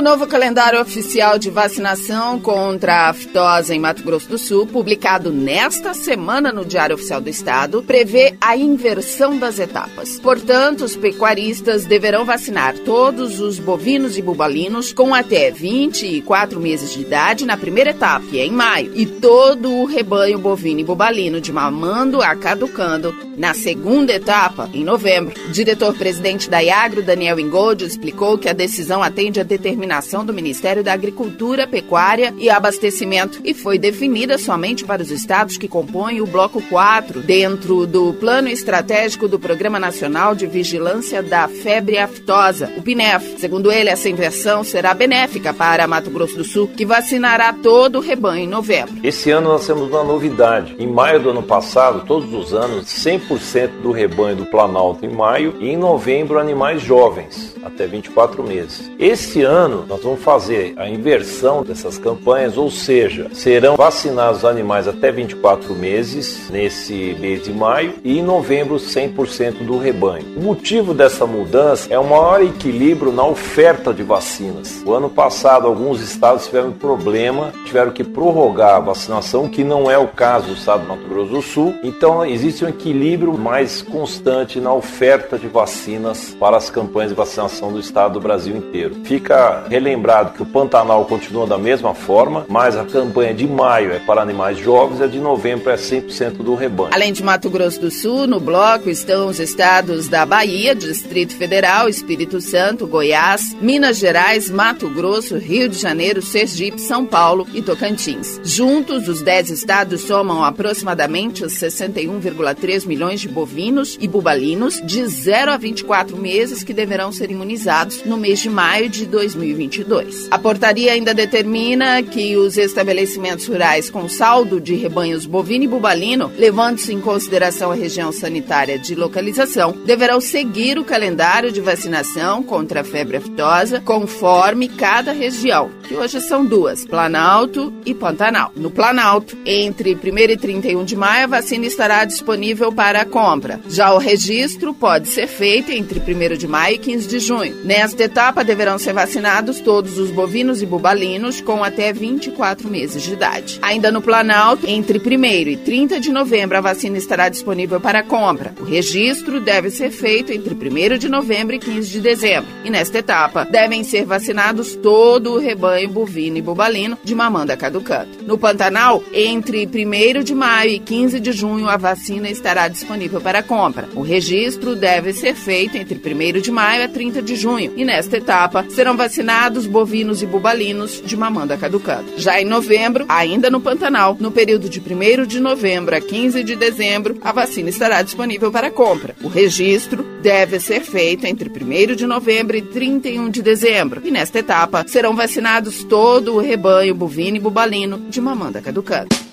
O 0.00 0.02
novo 0.02 0.26
calendário 0.26 0.80
oficial 0.80 1.38
de 1.38 1.50
vacinação 1.50 2.40
contra 2.40 2.94
a 2.94 3.08
aftosa 3.10 3.74
em 3.74 3.78
Mato 3.78 4.02
Grosso 4.02 4.30
do 4.30 4.38
Sul, 4.38 4.66
publicado 4.66 5.30
nesta 5.30 5.92
semana 5.92 6.50
no 6.50 6.64
Diário 6.64 6.94
Oficial 6.94 7.20
do 7.20 7.28
Estado, 7.28 7.82
prevê 7.82 8.34
a 8.40 8.56
inversão 8.56 9.38
das 9.38 9.58
etapas. 9.58 10.18
Portanto, 10.18 10.86
os 10.86 10.96
pecuaristas 10.96 11.84
deverão 11.84 12.24
vacinar 12.24 12.78
todos 12.78 13.40
os 13.40 13.58
bovinos 13.58 14.16
e 14.16 14.22
bubalinos 14.22 14.90
com 14.90 15.14
até 15.14 15.50
24 15.50 16.58
meses 16.58 16.94
de 16.94 17.02
idade 17.02 17.44
na 17.44 17.58
primeira 17.58 17.90
etapa, 17.90 18.24
que 18.24 18.40
é 18.40 18.46
em 18.46 18.52
maio, 18.52 18.92
e 18.96 19.04
todo 19.04 19.70
o 19.70 19.84
rebanho 19.84 20.38
bovino 20.38 20.80
e 20.80 20.84
bubalino 20.84 21.42
de 21.42 21.52
mamando 21.52 22.22
a 22.22 22.34
caducando 22.34 23.14
na 23.36 23.52
segunda 23.52 24.14
etapa, 24.14 24.70
em 24.72 24.82
novembro. 24.82 25.34
O 25.46 25.52
diretor-presidente 25.52 26.48
da 26.48 26.60
Iagro, 26.60 27.02
Daniel 27.02 27.38
Ingold, 27.38 27.84
explicou 27.84 28.38
que 28.38 28.48
a 28.48 28.54
decisão 28.54 29.02
atende 29.02 29.38
a 29.38 29.44
determinação 29.44 29.89
do 30.24 30.32
Ministério 30.32 30.84
da 30.84 30.92
Agricultura, 30.92 31.66
Pecuária 31.66 32.32
e 32.38 32.48
Abastecimento 32.48 33.40
e 33.44 33.52
foi 33.52 33.76
definida 33.76 34.38
somente 34.38 34.84
para 34.84 35.02
os 35.02 35.10
estados 35.10 35.56
que 35.56 35.66
compõem 35.66 36.20
o 36.20 36.26
Bloco 36.26 36.62
4, 36.62 37.20
dentro 37.20 37.86
do 37.88 38.12
Plano 38.14 38.48
Estratégico 38.48 39.26
do 39.26 39.38
Programa 39.38 39.80
Nacional 39.80 40.34
de 40.34 40.46
Vigilância 40.46 41.24
da 41.24 41.48
Febre 41.48 41.98
Aftosa, 41.98 42.72
o 42.76 42.82
PINEF. 42.82 43.34
Segundo 43.38 43.72
ele, 43.72 43.90
essa 43.90 44.08
inversão 44.08 44.62
será 44.62 44.94
benéfica 44.94 45.52
para 45.52 45.88
Mato 45.88 46.08
Grosso 46.08 46.36
do 46.36 46.44
Sul, 46.44 46.68
que 46.68 46.86
vacinará 46.86 47.52
todo 47.52 47.96
o 47.96 48.00
rebanho 48.00 48.44
em 48.44 48.48
novembro. 48.48 48.94
Esse 49.02 49.32
ano 49.32 49.48
nós 49.48 49.66
temos 49.66 49.88
uma 49.88 50.04
novidade. 50.04 50.76
Em 50.78 50.86
maio 50.86 51.18
do 51.18 51.30
ano 51.30 51.42
passado, 51.42 52.04
todos 52.06 52.32
os 52.32 52.54
anos, 52.54 52.86
100% 52.86 53.82
do 53.82 53.90
rebanho 53.90 54.36
do 54.36 54.46
Planalto 54.46 55.04
em 55.04 55.10
maio 55.10 55.56
e 55.58 55.68
em 55.70 55.76
novembro 55.76 56.38
animais 56.38 56.80
jovens, 56.80 57.56
até 57.64 57.86
24 57.86 58.42
meses. 58.42 58.90
Esse 58.98 59.42
ano 59.42 59.69
nós 59.88 60.02
vamos 60.02 60.22
fazer 60.22 60.74
a 60.76 60.88
inversão 60.88 61.62
dessas 61.62 61.98
campanhas, 61.98 62.56
ou 62.56 62.70
seja, 62.70 63.28
serão 63.32 63.76
vacinados 63.76 64.44
animais 64.44 64.86
até 64.86 65.10
24 65.10 65.74
meses 65.74 66.48
nesse 66.50 67.16
mês 67.18 67.44
de 67.44 67.52
maio 67.52 67.94
e 68.04 68.18
em 68.18 68.22
novembro 68.22 68.76
100% 68.76 69.64
do 69.64 69.78
rebanho. 69.78 70.24
O 70.36 70.40
motivo 70.40 70.92
dessa 70.94 71.26
mudança 71.26 71.92
é 71.92 71.98
um 71.98 72.04
maior 72.04 72.42
equilíbrio 72.42 73.12
na 73.12 73.26
oferta 73.26 73.92
de 73.92 74.02
vacinas. 74.02 74.82
O 74.84 74.92
ano 74.92 75.08
passado 75.08 75.66
alguns 75.66 76.00
estados 76.00 76.46
tiveram 76.46 76.72
problema, 76.72 77.52
tiveram 77.64 77.90
que 77.90 78.04
prorrogar 78.04 78.76
a 78.76 78.80
vacinação, 78.80 79.48
que 79.48 79.64
não 79.64 79.90
é 79.90 79.98
o 79.98 80.08
caso 80.08 80.48
do 80.48 80.54
estado 80.54 80.82
do 80.82 80.88
Mato 80.88 81.08
Grosso 81.08 81.30
do 81.30 81.42
Sul. 81.42 81.74
Então 81.82 82.24
existe 82.24 82.64
um 82.64 82.68
equilíbrio 82.68 83.36
mais 83.36 83.82
constante 83.82 84.60
na 84.60 84.72
oferta 84.72 85.38
de 85.38 85.48
vacinas 85.48 86.36
para 86.38 86.56
as 86.56 86.70
campanhas 86.70 87.10
de 87.10 87.16
vacinação 87.16 87.72
do 87.72 87.78
estado 87.78 88.14
do 88.14 88.20
Brasil 88.20 88.56
inteiro. 88.56 88.96
Fica 89.04 89.59
relembrado 89.68 90.32
que 90.32 90.42
o 90.42 90.46
Pantanal 90.46 91.04
continua 91.04 91.46
da 91.46 91.58
mesma 91.58 91.94
forma, 91.94 92.46
mas 92.48 92.76
a 92.76 92.84
campanha 92.84 93.34
de 93.34 93.46
maio 93.46 93.92
é 93.92 93.98
para 93.98 94.22
animais 94.22 94.58
jovens 94.58 95.00
e 95.00 95.04
a 95.04 95.06
de 95.06 95.18
novembro 95.18 95.70
é 95.70 95.76
100% 95.76 96.38
do 96.38 96.54
rebanho. 96.54 96.90
Além 96.92 97.12
de 97.12 97.22
Mato 97.22 97.50
Grosso 97.50 97.80
do 97.80 97.90
Sul, 97.90 98.26
no 98.26 98.40
bloco 98.40 98.88
estão 98.88 99.28
os 99.28 99.38
estados 99.38 100.08
da 100.08 100.24
Bahia, 100.24 100.74
Distrito 100.74 101.36
Federal, 101.36 101.88
Espírito 101.88 102.40
Santo, 102.40 102.86
Goiás, 102.86 103.56
Minas 103.60 103.98
Gerais, 103.98 104.50
Mato 104.50 104.88
Grosso, 104.88 105.36
Rio 105.36 105.68
de 105.68 105.78
Janeiro, 105.78 106.22
Sergipe, 106.22 106.80
São 106.80 107.04
Paulo 107.04 107.46
e 107.52 107.62
Tocantins. 107.62 108.40
Juntos, 108.42 109.08
os 109.08 109.22
10 109.22 109.50
estados 109.50 110.02
somam 110.02 110.44
aproximadamente 110.44 111.44
61,3 111.44 112.86
milhões 112.86 113.20
de 113.20 113.28
bovinos 113.28 113.98
e 114.00 114.08
bubalinos 114.08 114.80
de 114.84 115.06
0 115.06 115.52
a 115.52 115.56
24 115.56 116.16
meses 116.16 116.62
que 116.62 116.72
deverão 116.72 117.12
ser 117.12 117.30
imunizados 117.30 118.04
no 118.04 118.16
mês 118.16 118.38
de 118.40 118.48
maio 118.48 118.88
de 118.88 119.06
2020. 119.06 119.49
2022. 119.54 120.28
A 120.30 120.38
portaria 120.38 120.92
ainda 120.92 121.12
determina 121.14 122.02
que 122.02 122.36
os 122.36 122.56
estabelecimentos 122.56 123.46
rurais 123.46 123.90
com 123.90 124.08
saldo 124.08 124.60
de 124.60 124.74
rebanhos 124.74 125.26
bovino 125.26 125.64
e 125.64 125.68
bubalino, 125.68 126.30
levando-se 126.36 126.92
em 126.92 127.00
consideração 127.00 127.70
a 127.70 127.74
região 127.74 128.12
sanitária 128.12 128.78
de 128.78 128.94
localização, 128.94 129.72
deverão 129.84 130.20
seguir 130.20 130.78
o 130.78 130.84
calendário 130.84 131.52
de 131.52 131.60
vacinação 131.60 132.42
contra 132.42 132.80
a 132.80 132.84
febre 132.84 133.16
aftosa 133.16 133.80
conforme 133.80 134.68
cada 134.68 135.12
região, 135.12 135.70
que 135.86 135.94
hoje 135.94 136.20
são 136.20 136.44
duas, 136.44 136.84
Planalto 136.84 137.72
e 137.84 137.94
Pantanal. 137.94 138.52
No 138.56 138.70
Planalto, 138.70 139.36
entre 139.44 139.94
1 139.94 140.18
e 140.18 140.36
31 140.36 140.84
de 140.84 140.96
maio, 140.96 141.24
a 141.24 141.28
vacina 141.28 141.66
estará 141.66 142.04
disponível 142.04 142.72
para 142.72 143.02
a 143.02 143.04
compra. 143.04 143.60
Já 143.68 143.92
o 143.92 143.98
registro 143.98 144.72
pode 144.74 145.08
ser 145.08 145.26
feito 145.26 145.70
entre 145.72 146.00
1 146.00 146.36
de 146.36 146.46
maio 146.46 146.76
e 146.76 146.78
15 146.78 147.08
de 147.08 147.18
junho. 147.18 147.56
Nesta 147.64 148.04
etapa, 148.04 148.44
deverão 148.44 148.78
ser 148.78 148.92
vacinados 148.92 149.39
todos 149.40 149.96
os 149.96 150.10
bovinos 150.10 150.60
e 150.60 150.66
bubalinos 150.66 151.40
com 151.40 151.64
até 151.64 151.92
24 151.92 152.68
meses 152.68 153.02
de 153.02 153.14
idade. 153.14 153.58
Ainda 153.62 153.90
no 153.90 154.02
Planalto, 154.02 154.68
entre 154.68 154.98
1 154.98 155.24
e 155.48 155.56
30 155.56 155.98
de 155.98 156.10
novembro, 156.10 156.58
a 156.58 156.60
vacina 156.60 156.98
estará 156.98 157.28
disponível 157.30 157.80
para 157.80 158.02
compra. 158.02 158.52
O 158.60 158.64
registro 158.64 159.40
deve 159.40 159.70
ser 159.70 159.90
feito 159.90 160.32
entre 160.32 160.54
1 160.54 160.98
de 160.98 161.08
novembro 161.08 161.56
e 161.56 161.58
15 161.58 161.90
de 161.90 162.00
dezembro. 162.00 162.50
E 162.64 162.70
nesta 162.70 162.98
etapa, 162.98 163.46
devem 163.46 163.82
ser 163.82 164.04
vacinados 164.04 164.74
todo 164.74 165.32
o 165.32 165.38
rebanho 165.38 165.88
bovino 165.88 166.36
e 166.36 166.42
bubalino 166.42 166.98
de 167.02 167.14
mamanda 167.14 167.56
caducando. 167.56 168.10
No 168.26 168.36
Pantanal, 168.36 169.02
entre 169.14 169.66
1 169.66 170.22
de 170.22 170.34
maio 170.34 170.72
e 170.72 170.78
15 170.78 171.18
de 171.18 171.32
junho, 171.32 171.68
a 171.68 171.78
vacina 171.78 172.28
estará 172.28 172.68
disponível 172.68 173.20
para 173.20 173.42
compra. 173.42 173.88
O 173.94 174.02
registro 174.02 174.76
deve 174.76 175.14
ser 175.14 175.34
feito 175.34 175.76
entre 175.78 175.98
1 175.98 176.40
de 176.40 176.50
maio 176.50 176.84
a 176.84 176.88
30 176.88 177.22
de 177.22 177.36
junho. 177.36 177.72
E 177.76 177.84
nesta 177.84 178.18
etapa, 178.18 178.66
serão 178.68 178.96
vacinados 178.96 179.29
ganados, 179.30 179.64
bovinos 179.64 180.22
e 180.22 180.26
bubalinos 180.26 181.00
de 181.04 181.16
mamanda 181.16 181.56
caducada. 181.56 182.04
Já 182.16 182.40
em 182.40 182.44
novembro, 182.44 183.04
ainda 183.08 183.48
no 183.48 183.60
Pantanal, 183.60 184.16
no 184.18 184.32
período 184.32 184.68
de 184.68 184.80
1 184.80 185.24
de 185.24 185.38
novembro 185.38 185.94
a 185.94 186.00
15 186.00 186.42
de 186.42 186.56
dezembro, 186.56 187.16
a 187.22 187.30
vacina 187.30 187.70
estará 187.70 188.02
disponível 188.02 188.50
para 188.50 188.72
compra. 188.72 189.14
O 189.22 189.28
registro 189.28 190.04
deve 190.20 190.58
ser 190.58 190.80
feito 190.80 191.26
entre 191.26 191.48
1 191.48 191.94
de 191.94 192.06
novembro 192.08 192.56
e 192.56 192.62
31 192.62 193.30
de 193.30 193.40
dezembro. 193.40 194.02
E 194.04 194.10
nesta 194.10 194.40
etapa 194.40 194.84
serão 194.88 195.14
vacinados 195.14 195.84
todo 195.84 196.34
o 196.34 196.40
rebanho 196.40 196.92
bovino 196.92 197.36
e 197.36 197.40
bubalino 197.40 198.00
de 198.10 198.20
mamanda 198.20 198.60
caducando. 198.60 199.29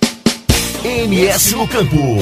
MS 0.84 1.56
no 1.56 1.68
Campo. 1.68 2.18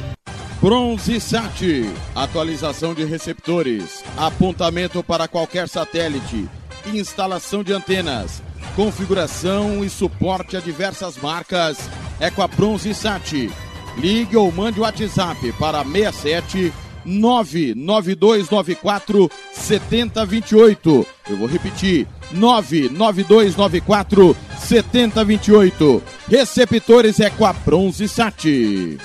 Bronze 0.60 1.20
Sat, 1.20 1.88
atualização 2.12 2.92
de 2.92 3.04
receptores, 3.04 4.02
apontamento 4.16 5.00
para 5.00 5.28
qualquer 5.28 5.68
satélite, 5.68 6.48
instalação 6.86 7.62
de 7.62 7.72
antenas, 7.72 8.42
configuração 8.74 9.84
e 9.84 9.88
suporte 9.88 10.56
a 10.56 10.60
diversas 10.60 11.16
marcas. 11.16 11.78
É 12.18 12.32
com 12.32 12.42
a 12.42 12.48
Bronze 12.48 12.92
Sat. 12.94 13.48
Ligue 13.96 14.36
ou 14.36 14.50
mande 14.50 14.80
o 14.80 14.82
WhatsApp 14.82 15.52
para 15.52 15.84
67 15.84 16.72
99294 17.06 19.30
7028. 19.52 21.06
Eu 21.30 21.36
vou 21.36 21.48
repetir: 21.48 22.06
99294 22.32 24.36
7028. 24.58 26.02
Receptores 26.28 27.20
é 27.20 27.30
com 27.30 27.46
a 27.46 27.52
Bronze 27.52 28.08
Sat. 28.08 28.98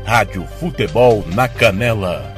Rádio 0.04 0.44
Futebol 0.60 1.24
na 1.36 1.48
Canela. 1.48 2.36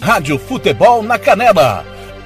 Rádio 0.00 0.38
Futebol 0.38 1.02
na 1.02 1.18
Canela 1.18 1.95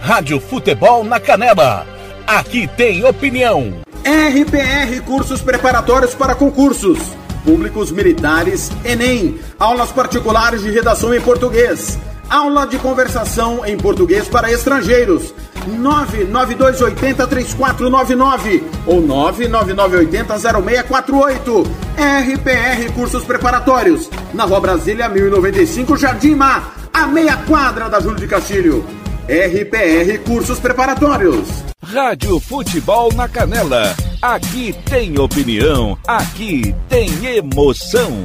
Rádio 0.00 0.40
Futebol 0.40 1.04
na 1.04 1.20
Canela. 1.20 1.86
Aqui 2.26 2.66
tem 2.66 3.04
opinião. 3.04 3.74
RPR 4.02 4.98
Cursos 5.04 5.42
Preparatórios 5.42 6.14
para 6.14 6.34
Concursos. 6.34 6.98
Públicos 7.44 7.92
Militares, 7.92 8.72
Enem. 8.82 9.38
Aulas 9.58 9.92
particulares 9.92 10.62
de 10.62 10.70
redação 10.70 11.12
em 11.14 11.20
português. 11.20 11.98
Aula 12.30 12.66
de 12.66 12.78
conversação 12.78 13.66
em 13.66 13.76
português 13.76 14.26
para 14.26 14.50
estrangeiros. 14.50 15.34
992803499 15.68 18.62
ou 18.86 19.02
999800648. 19.02 21.66
RPR 21.98 22.90
Cursos 22.94 23.22
Preparatórios. 23.24 24.08
Na 24.32 24.44
Rua 24.44 24.60
Brasília 24.60 25.10
1095, 25.10 25.98
Jardim 25.98 26.34
Mar. 26.34 26.76
A 26.92 27.06
meia 27.06 27.36
quadra 27.36 27.88
da 27.90 28.00
Júlio 28.00 28.18
de 28.18 28.26
Castilho. 28.26 28.84
RPR 29.30 30.18
Cursos 30.24 30.58
Preparatórios. 30.58 31.46
Rádio 31.80 32.40
Futebol 32.40 33.12
na 33.14 33.28
Canela. 33.28 33.94
Aqui 34.20 34.74
tem 34.90 35.20
opinião, 35.20 35.96
aqui 36.04 36.74
tem 36.88 37.36
emoção. 37.36 38.24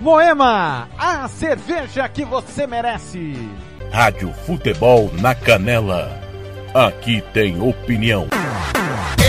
Moema, 0.00 0.88
a 0.98 1.28
cerveja 1.28 2.08
que 2.08 2.24
você 2.24 2.66
merece. 2.66 3.32
Rádio 3.92 4.34
Futebol 4.44 5.08
na 5.20 5.36
Canela. 5.36 6.20
Aqui 6.74 7.22
tem 7.32 7.62
opinião. 7.62 8.26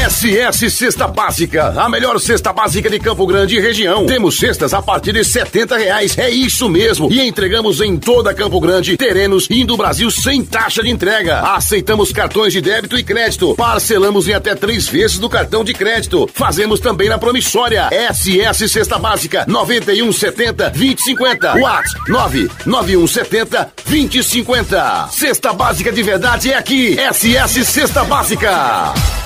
SS 0.02 0.72
Cesta 0.72 1.08
Básica, 1.08 1.80
a 1.80 1.88
melhor 1.88 2.20
cesta 2.20 2.52
básica 2.52 2.90
de 2.90 3.00
Campo 3.00 3.28
Grande 3.28 3.56
e 3.56 3.60
região. 3.60 4.08
Temos 4.08 4.36
cestas 4.36 4.74
a 4.74 4.82
partir 4.82 5.14
de 5.14 5.24
setenta 5.24 5.78
reais, 5.78 6.18
é 6.18 6.28
isso 6.28 6.68
mesmo. 6.68 7.12
E 7.12 7.22
entregamos 7.22 7.80
em 7.82 7.96
toda 7.98 8.34
Campo 8.34 8.60
Grande, 8.60 8.98
terrenos 8.98 9.46
e 9.48 9.64
do 9.64 9.78
Brasil 9.78 10.10
sem 10.10 10.44
taxa 10.44 10.82
de 10.82 10.90
entrega. 10.90 11.42
Aceitamos 11.42 12.12
cartões 12.12 12.52
de 12.52 12.62
débito 12.62 12.98
e 12.98 13.04
crédito. 13.04 13.54
Parcelamos 13.56 14.28
em 14.28 14.34
até 14.34 14.56
três 14.56 14.88
vezes 14.88 15.20
no 15.20 15.30
cartão 15.30 15.64
de 15.64 15.72
crédito. 15.72 16.28
Fazemos 16.34 16.80
também 16.80 17.08
na 17.08 17.20
promissória. 17.20 17.88
SS 18.12 18.70
Cesta 18.70 18.98
Básica, 18.98 19.46
9170 19.48 20.72
2050. 20.72 21.58
WhatsApp 21.60 22.10
99170 22.10 23.72
2050. 23.86 25.10
Cesta 25.12 25.54
Básica 25.54 25.92
de 25.92 26.02
verdade 26.02 26.52
é 26.52 26.58
aqui. 26.58 26.98
SS 26.98 27.66
Cesta 27.66 28.04
Básica. 28.04 29.21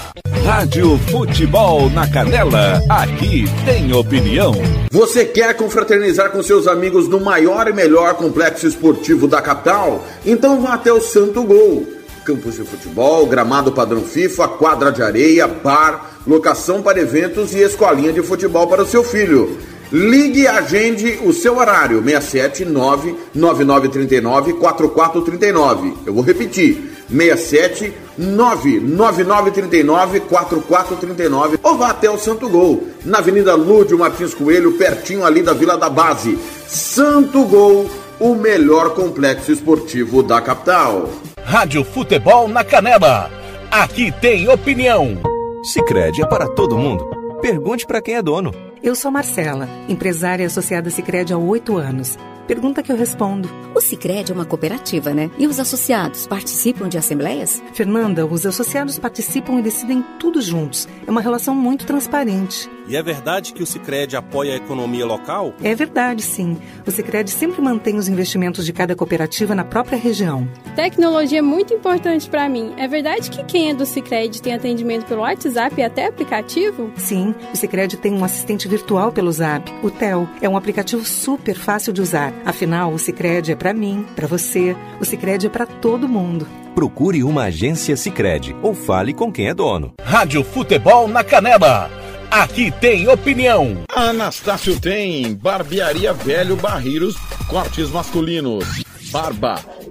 Rádio 0.45 0.95
Futebol 1.09 1.89
na 1.89 2.07
Canela. 2.07 2.79
Aqui 2.87 3.45
tem 3.65 3.91
opinião. 3.91 4.53
Você 4.91 5.25
quer 5.25 5.55
confraternizar 5.55 6.29
com 6.29 6.43
seus 6.43 6.67
amigos 6.67 7.07
no 7.07 7.19
maior 7.19 7.67
e 7.67 7.73
melhor 7.73 8.13
complexo 8.13 8.67
esportivo 8.67 9.27
da 9.27 9.41
capital? 9.41 10.05
Então 10.23 10.61
vá 10.61 10.75
até 10.75 10.93
o 10.93 11.01
Santo 11.01 11.41
Gol. 11.41 11.87
Campos 12.23 12.57
de 12.57 12.63
futebol, 12.63 13.25
gramado 13.25 13.71
padrão 13.71 14.03
FIFA, 14.03 14.47
quadra 14.49 14.91
de 14.91 15.01
areia, 15.01 15.47
bar, 15.47 16.11
locação 16.27 16.79
para 16.79 17.01
eventos 17.01 17.55
e 17.55 17.63
escolinha 17.63 18.13
de 18.13 18.21
futebol 18.21 18.67
para 18.67 18.83
o 18.83 18.87
seu 18.87 19.03
filho. 19.03 19.57
Ligue 19.91 20.41
e 20.41 20.47
agende 20.47 21.19
o 21.23 21.33
seu 21.33 21.57
horário, 21.57 22.03
679 22.03 23.15
9939 23.33 24.53
4439. 24.53 25.93
Eu 26.05 26.13
vou 26.13 26.23
repetir, 26.23 26.94
67 27.09 27.93
99939 28.17 30.21
4439 30.21 31.59
ou 31.61 31.77
vá 31.77 31.89
até 31.89 32.09
o 32.09 32.17
Santo 32.17 32.47
Gol, 32.49 32.87
na 33.03 33.17
Avenida 33.19 33.53
Lúdio 33.55 33.99
Martins 33.99 34.33
Coelho, 34.33 34.77
pertinho 34.77 35.25
ali 35.25 35.43
da 35.43 35.53
Vila 35.53 35.77
da 35.77 35.89
Base. 35.89 36.39
Santo 36.67 37.43
Gol, 37.45 37.89
o 38.19 38.35
melhor 38.35 38.95
complexo 38.95 39.51
esportivo 39.51 40.23
da 40.23 40.41
capital. 40.41 41.09
Rádio 41.43 41.83
Futebol 41.83 42.47
na 42.47 42.63
Canela. 42.63 43.29
Aqui 43.69 44.11
tem 44.21 44.47
opinião. 44.49 45.17
Sicredi 45.63 46.21
é 46.21 46.25
para 46.25 46.47
todo 46.47 46.77
mundo. 46.77 47.05
Pergunte 47.41 47.85
para 47.85 48.01
quem 48.01 48.15
é 48.15 48.21
dono. 48.21 48.53
Eu 48.81 48.95
sou 48.95 49.11
Marcela, 49.11 49.67
empresária 49.89 50.45
associada 50.45 50.89
Sicredi 50.89 51.33
há 51.33 51.37
oito 51.37 51.75
anos. 51.77 52.17
Pergunta 52.47 52.83
que 52.83 52.91
eu 52.91 52.97
respondo. 52.97 53.49
O 53.73 53.81
Sicredi 53.81 54.31
é 54.31 54.35
uma 54.35 54.45
cooperativa, 54.45 55.13
né? 55.13 55.31
E 55.37 55.47
os 55.47 55.59
associados 55.59 56.27
participam 56.27 56.87
de 56.87 56.97
assembleias? 56.97 57.61
Fernanda, 57.73 58.25
os 58.25 58.45
associados 58.45 58.99
participam 58.99 59.59
e 59.59 59.63
decidem 59.63 60.03
tudo 60.19 60.41
juntos. 60.41 60.87
É 61.07 61.11
uma 61.11 61.21
relação 61.21 61.55
muito 61.55 61.85
transparente. 61.85 62.69
E 62.87 62.95
é 62.95 63.01
verdade 63.01 63.51
que 63.51 63.63
o 63.63 63.65
Sicredi 63.65 64.15
apoia 64.15 64.53
a 64.53 64.57
economia 64.57 65.05
local? 65.05 65.55
É 65.63 65.73
verdade, 65.73 66.21
sim. 66.21 66.55
O 66.85 66.91
Sicredi 66.91 67.31
sempre 67.31 67.59
mantém 67.59 67.97
os 67.97 68.07
investimentos 68.07 68.63
de 68.63 68.71
cada 68.71 68.95
cooperativa 68.95 69.55
na 69.55 69.63
própria 69.63 69.97
região. 69.97 70.47
Tecnologia 70.75 71.39
é 71.39 71.41
muito 71.41 71.73
importante 71.73 72.29
para 72.29 72.47
mim. 72.47 72.73
É 72.77 72.87
verdade 72.87 73.31
que 73.31 73.43
quem 73.43 73.71
é 73.71 73.73
do 73.73 73.87
Sicredi 73.87 74.39
tem 74.39 74.53
atendimento 74.53 75.05
pelo 75.07 75.21
WhatsApp 75.21 75.75
e 75.79 75.83
até 75.83 76.05
aplicativo? 76.05 76.91
Sim, 76.95 77.33
o 77.51 77.57
Sicredi 77.57 77.97
tem 77.97 78.13
um 78.13 78.23
assistente 78.23 78.67
virtual 78.67 79.11
pelo 79.11 79.31
Zap, 79.31 79.71
o 79.81 79.89
Tel. 79.89 80.29
É 80.39 80.47
um 80.47 80.55
aplicativo 80.55 81.03
super 81.03 81.55
fácil 81.55 81.91
de 81.91 82.01
usar. 82.01 82.34
Afinal, 82.43 82.93
o 82.93 82.99
Sicredi 82.99 83.51
é 83.51 83.55
para 83.55 83.73
mim, 83.73 84.05
para 84.15 84.27
você. 84.27 84.75
O 84.99 85.05
Sicredi 85.05 85.47
é 85.47 85.49
para 85.49 85.65
todo 85.65 86.07
mundo. 86.07 86.47
Procure 86.73 87.23
uma 87.23 87.43
agência 87.43 87.95
Sicredi 87.95 88.55
ou 88.61 88.73
fale 88.73 89.13
com 89.13 89.31
quem 89.31 89.47
é 89.47 89.53
dono. 89.53 89.93
Rádio 90.03 90.43
Futebol 90.43 91.07
na 91.07 91.23
Canela. 91.23 91.89
Aqui 92.29 92.71
tem 92.71 93.07
opinião. 93.07 93.83
Anastácio 93.95 94.79
tem 94.79 95.33
Barbearia 95.35 96.11
Velho 96.11 96.55
Barreiros, 96.57 97.15
cortes 97.47 97.89
masculinos, 97.89 98.83
barba, 99.11 99.55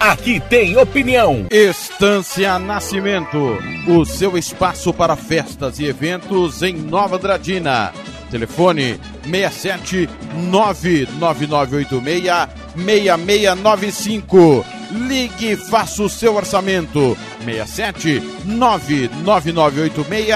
Aqui 0.00 0.38
tem 0.38 0.76
opinião. 0.76 1.46
Estância 1.50 2.56
Nascimento, 2.56 3.58
o 3.88 4.04
seu 4.04 4.38
espaço 4.38 4.94
para 4.94 5.16
festas 5.16 5.80
e 5.80 5.86
eventos 5.86 6.62
em 6.62 6.72
Nova 6.72 7.16
Andradina. 7.16 7.92
Telefone 8.30 9.00
67 9.24 10.08
99986 10.50 12.22
6695. 12.76 14.64
Ligue 14.92 15.52
e 15.52 15.56
faça 15.56 16.04
o 16.04 16.08
seu 16.08 16.36
orçamento. 16.36 17.18
67 17.44 18.22
99986 18.44 20.28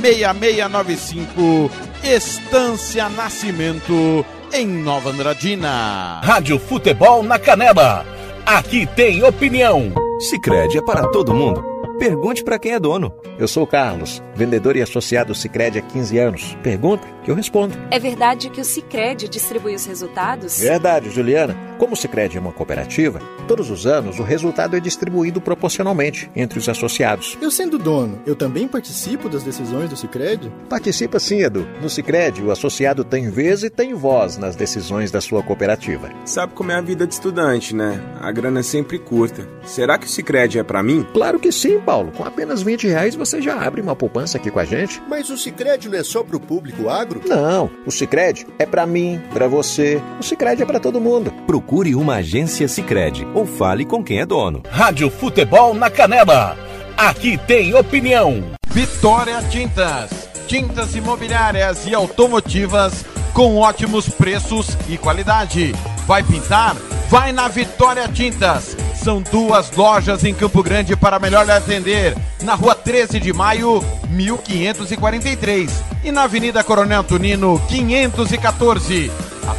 6695. 0.00 1.70
Estância 2.02 3.10
Nascimento 3.10 4.24
em 4.54 4.66
Nova 4.66 5.10
Andradina. 5.10 6.22
Rádio 6.24 6.58
Futebol 6.58 7.22
na 7.22 7.38
Canela. 7.38 8.21
Aqui 8.44 8.86
tem 8.96 9.22
opinião. 9.22 9.92
Sicredi 10.18 10.78
é 10.78 10.82
para 10.82 11.06
todo 11.08 11.32
mundo. 11.32 11.64
Pergunte 11.96 12.42
para 12.42 12.58
quem 12.58 12.72
é 12.72 12.80
dono. 12.80 13.14
Eu 13.38 13.46
sou 13.46 13.62
o 13.62 13.66
Carlos, 13.66 14.20
vendedor 14.34 14.76
e 14.76 14.82
associado 14.82 15.32
Sicredi 15.32 15.78
há 15.78 15.82
15 15.82 16.18
anos. 16.18 16.58
Pergunta 16.60 17.06
que 17.24 17.30
eu 17.30 17.34
respondo. 17.34 17.74
É 17.90 17.98
verdade 17.98 18.50
que 18.50 18.60
o 18.60 18.64
Sicredi 18.64 19.28
distribui 19.28 19.74
os 19.74 19.86
resultados? 19.86 20.58
Verdade, 20.58 21.10
Juliana. 21.10 21.56
Como 21.78 21.94
o 21.94 21.96
Sicredi 21.96 22.36
é 22.36 22.40
uma 22.40 22.52
cooperativa, 22.52 23.18
todos 23.48 23.68
os 23.68 23.86
anos 23.86 24.20
o 24.20 24.22
resultado 24.22 24.76
é 24.76 24.80
distribuído 24.80 25.40
proporcionalmente 25.40 26.30
entre 26.36 26.56
os 26.56 26.68
associados. 26.68 27.36
Eu 27.42 27.50
sendo 27.50 27.76
dono, 27.76 28.20
eu 28.24 28.36
também 28.36 28.68
participo 28.68 29.28
das 29.28 29.42
decisões 29.42 29.90
do 29.90 29.96
Sicredi? 29.96 30.52
Participa 30.68 31.18
sim, 31.18 31.42
Edu. 31.42 31.66
No 31.80 31.90
Sicredi, 31.90 32.40
o 32.40 32.52
associado 32.52 33.02
tem 33.02 33.30
vez 33.30 33.64
e 33.64 33.70
tem 33.70 33.94
voz 33.94 34.38
nas 34.38 34.54
decisões 34.54 35.10
da 35.10 35.20
sua 35.20 35.42
cooperativa. 35.42 36.08
Sabe 36.24 36.52
como 36.52 36.70
é 36.70 36.76
a 36.76 36.80
vida 36.80 37.04
de 37.04 37.14
estudante, 37.14 37.74
né? 37.74 38.00
A 38.20 38.30
grana 38.30 38.60
é 38.60 38.62
sempre 38.62 39.00
curta. 39.00 39.48
Será 39.64 39.98
que 39.98 40.06
o 40.06 40.08
Sicredi 40.08 40.60
é 40.60 40.62
para 40.62 40.84
mim? 40.84 41.04
Claro 41.12 41.40
que 41.40 41.50
sim, 41.50 41.80
Paulo. 41.80 42.12
Com 42.12 42.24
apenas 42.24 42.62
20 42.62 42.86
reais 42.86 43.16
você 43.16 43.42
já 43.42 43.60
abre 43.60 43.80
uma 43.80 43.96
poupança 43.96 44.38
aqui 44.38 44.52
com 44.52 44.60
a 44.60 44.64
gente. 44.64 45.02
Mas 45.08 45.30
o 45.30 45.36
Sicredi 45.36 45.88
não 45.88 45.98
é 45.98 46.04
só 46.04 46.22
pro 46.22 46.38
público 46.38 46.88
agro? 46.88 47.11
Não, 47.26 47.70
o 47.86 47.90
Sicredi 47.90 48.46
é 48.58 48.66
para 48.66 48.86
mim, 48.86 49.20
para 49.32 49.48
você. 49.48 50.00
O 50.18 50.22
Sicredi 50.22 50.62
é 50.62 50.66
para 50.66 50.80
todo 50.80 51.00
mundo. 51.00 51.32
Procure 51.46 51.94
uma 51.94 52.16
agência 52.16 52.68
Sicredi 52.68 53.26
ou 53.34 53.46
fale 53.46 53.84
com 53.84 54.02
quem 54.02 54.20
é 54.20 54.26
dono. 54.26 54.62
Rádio 54.70 55.10
Futebol 55.10 55.74
na 55.74 55.90
Canela. 55.90 56.56
Aqui 56.96 57.38
tem 57.38 57.74
opinião. 57.74 58.42
Vitória 58.68 59.42
Tintas. 59.50 60.28
Tintas 60.46 60.94
imobiliárias 60.94 61.86
e 61.86 61.94
automotivas 61.94 63.04
com 63.32 63.56
ótimos 63.56 64.08
preços 64.08 64.76
e 64.88 64.98
qualidade. 64.98 65.72
Vai 66.06 66.22
pintar? 66.22 66.76
Vai 67.08 67.32
na 67.32 67.48
Vitória 67.48 68.08
Tintas. 68.08 68.76
São 68.94 69.20
duas 69.20 69.70
lojas 69.72 70.24
em 70.24 70.34
Campo 70.34 70.62
Grande 70.62 70.96
para 70.96 71.18
melhor 71.18 71.44
lhe 71.44 71.52
atender. 71.52 72.16
Na 72.42 72.54
rua 72.54 72.74
13 72.74 73.20
de 73.20 73.32
maio, 73.32 73.84
1543. 74.08 75.70
E 76.04 76.12
na 76.12 76.24
Avenida 76.24 76.64
Coronel 76.64 77.00
Antonino, 77.00 77.60
514. 77.68 79.10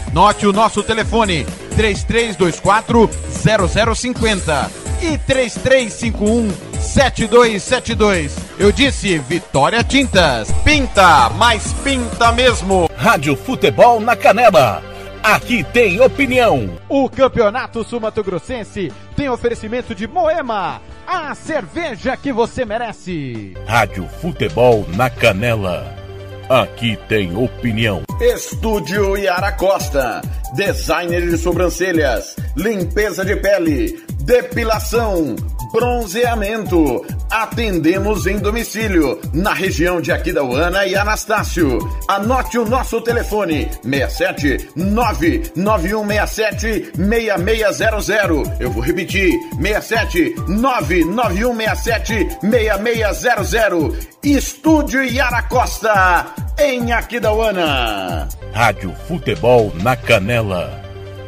Anote 0.08 0.48
o 0.48 0.54
nosso 0.54 0.84
telefone: 0.84 1.46
3324 1.76 3.10
0050 3.96 4.72
e 5.02 5.18
3351 5.18 6.52
7272. 6.80 8.36
Eu 8.58 8.72
disse 8.72 9.18
Vitória 9.18 9.84
Tintas. 9.84 10.52
Pinta, 10.64 11.30
mas 11.32 11.74
pinta 11.84 12.32
mesmo. 12.32 12.90
Rádio 12.96 13.36
Futebol 13.36 14.00
na 14.00 14.16
Canela. 14.16 14.93
Aqui 15.24 15.64
tem 15.64 16.02
opinião. 16.02 16.78
O 16.90 17.10
Campeonato 17.10 17.82
Sumato 17.86 18.22
Grossense 18.22 18.92
tem 19.16 19.30
oferecimento 19.30 19.96
de 19.96 20.06
Moema, 20.06 20.82
a 21.08 21.34
cerveja 21.34 22.18
que 22.18 22.34
você 22.34 22.66
merece. 22.66 23.54
Rádio 23.66 24.06
Futebol 24.20 24.86
na 24.98 25.10
Canela. 25.10 25.96
aqui 26.50 26.98
tem 27.08 27.38
opinião. 27.38 28.04
Estúdio 28.20 29.16
Yara 29.16 29.54
Costa, 29.54 30.22
designer 30.56 31.30
de 31.30 31.38
sobrancelhas, 31.38 32.36
limpeza 32.58 33.24
de 33.24 33.38
pele, 33.38 34.04
depilação, 34.26 35.38
bronzeamento. 35.74 37.04
Atendemos 37.32 38.28
em 38.28 38.38
domicílio, 38.38 39.20
na 39.34 39.54
região 39.54 40.00
de 40.00 40.12
Aquidauana 40.12 40.86
e 40.86 40.96
Anastácio. 40.96 41.80
Anote 42.08 42.60
o 42.60 42.66
nosso 42.66 43.02
telefone: 43.02 43.72
67 43.82 44.70
99167 44.76 46.92
6600. 46.96 48.52
Eu 48.60 48.70
vou 48.70 48.84
repetir: 48.84 49.34
67 49.60 50.36
99167 50.48 52.28
6600. 52.40 54.14
Estúdio 54.24 55.04
Yara 55.04 55.42
Costa, 55.42 56.28
em 56.60 56.94
Aquidauana. 56.94 58.30
Rádio 58.54 58.94
Futebol 59.08 59.74
na 59.82 59.96
Canela. 59.96 60.83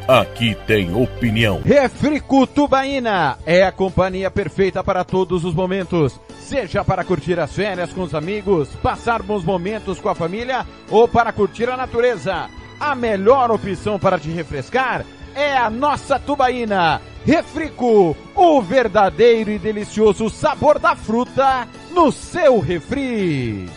Aqui 0.07 0.55
tem 0.67 0.93
opinião. 0.93 1.61
Refrico 1.65 2.45
Tubaína 2.45 3.39
é 3.43 3.63
a 3.63 3.71
companhia 3.71 4.29
perfeita 4.29 4.83
para 4.83 5.03
todos 5.03 5.43
os 5.43 5.53
momentos. 5.53 6.19
Seja 6.39 6.83
para 6.83 7.03
curtir 7.03 7.39
as 7.39 7.51
férias 7.51 7.91
com 7.91 8.03
os 8.03 8.13
amigos, 8.13 8.69
passar 8.83 9.23
bons 9.23 9.43
momentos 9.43 9.99
com 9.99 10.07
a 10.07 10.13
família 10.13 10.63
ou 10.91 11.07
para 11.07 11.33
curtir 11.33 11.67
a 11.69 11.75
natureza. 11.75 12.47
A 12.79 12.93
melhor 12.93 13.49
opção 13.49 13.97
para 13.97 14.19
te 14.19 14.29
refrescar 14.29 15.03
é 15.33 15.57
a 15.57 15.71
nossa 15.71 16.19
Tubaína. 16.19 17.01
Refrico, 17.25 18.15
o 18.35 18.61
verdadeiro 18.61 19.49
e 19.49 19.57
delicioso 19.57 20.29
sabor 20.29 20.77
da 20.77 20.95
fruta 20.95 21.67
no 21.91 22.11
seu 22.11 22.59
refri. 22.59 23.67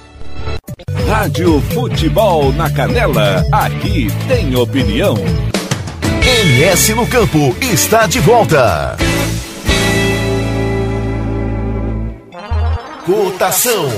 Rádio 1.08 1.58
Futebol 1.72 2.52
na 2.52 2.70
Canela. 2.70 3.42
Aqui 3.50 4.08
tem 4.28 4.54
opinião. 4.54 5.14
MS 6.28 6.94
no 6.94 7.06
Campo 7.06 7.56
está 7.58 8.06
de 8.06 8.20
volta. 8.20 8.98
Cotação. 13.06 13.88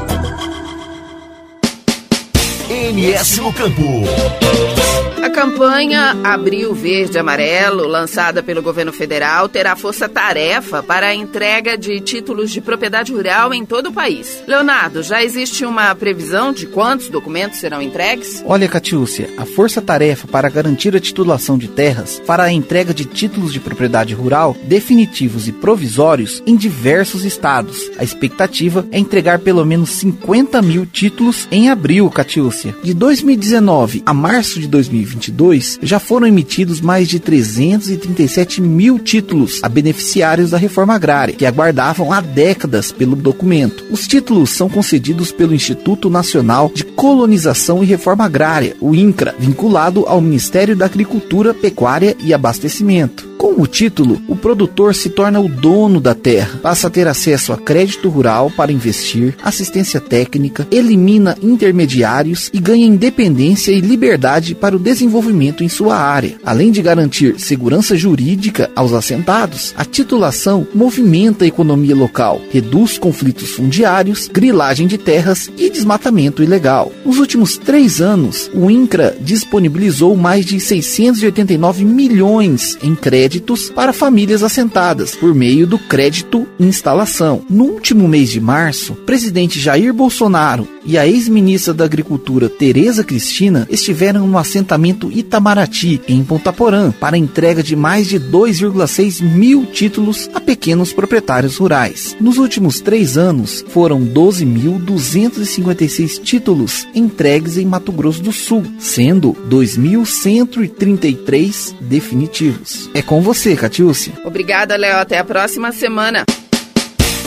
MS 2.69 3.41
no 3.41 3.53
Campo. 3.53 4.88
A 5.21 5.29
campanha 5.29 6.17
Abril 6.23 6.73
Verde 6.73 7.19
Amarelo, 7.19 7.85
lançada 7.85 8.41
pelo 8.41 8.61
governo 8.61 8.93
federal, 8.93 9.49
terá 9.49 9.75
força-tarefa 9.75 10.81
para 10.81 11.07
a 11.07 11.13
entrega 11.13 11.77
de 11.77 11.99
títulos 11.99 12.49
de 12.49 12.61
propriedade 12.61 13.11
rural 13.11 13.53
em 13.53 13.65
todo 13.65 13.89
o 13.89 13.93
país. 13.93 14.41
Leonardo, 14.47 15.03
já 15.03 15.21
existe 15.21 15.65
uma 15.65 15.93
previsão 15.93 16.53
de 16.53 16.65
quantos 16.67 17.09
documentos 17.09 17.59
serão 17.59 17.81
entregues? 17.81 18.41
Olha, 18.45 18.69
Catiúcia, 18.69 19.29
a 19.37 19.45
força-tarefa 19.45 20.25
para 20.25 20.49
garantir 20.49 20.95
a 20.95 21.01
titulação 21.01 21.57
de 21.57 21.67
terras 21.67 22.21
fará 22.25 22.43
a 22.45 22.53
entrega 22.53 22.93
de 22.93 23.03
títulos 23.03 23.51
de 23.51 23.59
propriedade 23.59 24.13
rural 24.13 24.55
definitivos 24.63 25.49
e 25.49 25.51
provisórios 25.51 26.41
em 26.47 26.55
diversos 26.55 27.25
estados. 27.25 27.91
A 27.97 28.05
expectativa 28.05 28.87
é 28.89 28.97
entregar 28.97 29.39
pelo 29.39 29.65
menos 29.65 29.89
50 29.89 30.61
mil 30.61 30.85
títulos 30.85 31.45
em 31.51 31.69
abril, 31.69 32.09
Catiúcia. 32.09 32.73
De 32.81 32.93
2019 32.93 34.01
a 34.05 34.13
março 34.13 34.61
de 34.61 34.67
2022, 35.09 35.79
já 35.81 35.99
foram 35.99 36.27
emitidos 36.27 36.81
mais 36.81 37.07
de 37.07 37.19
337 37.19 38.61
mil 38.61 38.99
títulos 38.99 39.59
a 39.63 39.69
beneficiários 39.69 40.51
da 40.51 40.57
reforma 40.57 40.93
agrária, 40.93 41.33
que 41.33 41.45
aguardavam 41.45 42.11
há 42.11 42.21
décadas 42.21 42.91
pelo 42.91 43.15
documento. 43.15 43.85
Os 43.89 44.07
títulos 44.07 44.51
são 44.51 44.69
concedidos 44.69 45.31
pelo 45.31 45.55
Instituto 45.55 46.09
Nacional 46.09 46.71
de 46.73 46.83
Colonização 46.83 47.83
e 47.83 47.87
Reforma 47.87 48.25
Agrária, 48.25 48.75
o 48.79 48.93
INCRA, 48.93 49.35
vinculado 49.37 50.05
ao 50.07 50.21
Ministério 50.21 50.75
da 50.75 50.85
Agricultura, 50.85 51.53
Pecuária 51.53 52.15
e 52.19 52.33
Abastecimento. 52.33 53.28
Com 53.39 53.61
o 53.61 53.65
título, 53.65 54.21
o 54.27 54.35
produtor 54.35 54.93
se 54.93 55.09
torna 55.09 55.39
o 55.39 55.47
dono 55.47 56.01
da 56.01 56.13
terra, 56.13 56.59
passa 56.61 56.87
a 56.87 56.89
ter 56.89 57.07
acesso 57.07 57.53
a 57.53 57.57
crédito 57.57 58.09
rural 58.09 58.51
para 58.51 58.69
investir, 58.69 59.33
assistência 59.41 60.01
técnica, 60.01 60.67
elimina 60.69 61.37
intermediários 61.41 62.49
e 62.53 62.59
ganha 62.59 62.85
independência 62.85 63.71
e 63.71 63.79
liberdade 63.79 64.53
para 64.53 64.75
o 64.75 64.79
desenvolvimento 64.79 65.63
em 65.63 65.69
sua 65.69 65.95
área. 65.95 66.35
Além 66.45 66.69
de 66.69 66.81
garantir 66.81 67.39
segurança 67.39 67.95
jurídica 67.95 68.69
aos 68.75 68.91
assentados, 68.91 69.73
a 69.77 69.85
titulação 69.85 70.67
movimenta 70.75 71.45
a 71.45 71.47
economia 71.47 71.95
local, 71.95 72.41
reduz 72.51 72.97
conflitos 72.97 73.51
fundiários, 73.51 74.27
grilagem 74.27 74.85
de 74.85 74.97
terras 74.97 75.49
e 75.57 75.69
desmatamento 75.69 76.43
ilegal. 76.43 76.91
Nos 77.05 77.17
últimos 77.17 77.57
três 77.57 78.01
anos, 78.01 78.51
o 78.53 78.69
INCRA 78.69 79.15
disponibilizou 79.21 80.17
mais 80.17 80.45
de 80.45 80.59
689 80.59 81.85
milhões 81.85 82.77
em 82.83 82.93
crédito 82.93 83.28
créditos 83.29 83.69
para 83.69 83.93
famílias 83.93 84.41
assentadas 84.41 85.15
por 85.15 85.35
meio 85.35 85.67
do 85.67 85.77
crédito 85.77 86.47
instalação. 86.59 87.43
No 87.47 87.65
último 87.65 88.07
mês 88.07 88.31
de 88.31 88.41
março, 88.41 88.95
presidente 89.05 89.59
Jair 89.59 89.93
Bolsonaro 89.93 90.67
e 90.83 90.97
a 90.97 91.07
ex-ministra 91.07 91.71
da 91.71 91.85
Agricultura 91.85 92.49
Tereza 92.49 93.03
Cristina 93.03 93.67
estiveram 93.69 94.25
no 94.25 94.39
assentamento 94.39 95.11
Itamaraty, 95.11 96.01
em 96.07 96.23
Ponta 96.23 96.51
Porã, 96.51 96.91
para 96.91 97.15
entrega 97.15 97.61
de 97.61 97.75
mais 97.75 98.07
de 98.07 98.19
2,6 98.19 99.21
mil 99.21 99.67
títulos 99.67 100.27
a 100.33 100.41
pequenos 100.41 100.91
proprietários 100.91 101.57
rurais. 101.57 102.17
Nos 102.19 102.39
últimos 102.39 102.81
três 102.81 103.15
anos, 103.17 103.63
foram 103.69 104.01
12.256 104.01 106.19
títulos 106.23 106.87
entregues 106.95 107.57
em 107.57 107.65
Mato 107.65 107.91
Grosso 107.91 108.23
do 108.23 108.31
Sul, 108.31 108.65
sendo 108.79 109.33
2.133 109.47 111.75
definitivos. 111.79 112.89
É 112.93 113.03
com 113.03 113.18
você, 113.21 113.55
Catiúcia. 113.55 114.13
Obrigada, 114.23 114.75
Léo. 114.75 114.97
Até 114.97 115.17
a 115.17 115.23
próxima 115.23 115.71
semana. 115.71 116.23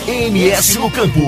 MS 0.07 0.79
no 0.79 0.91
Campo. 0.91 1.21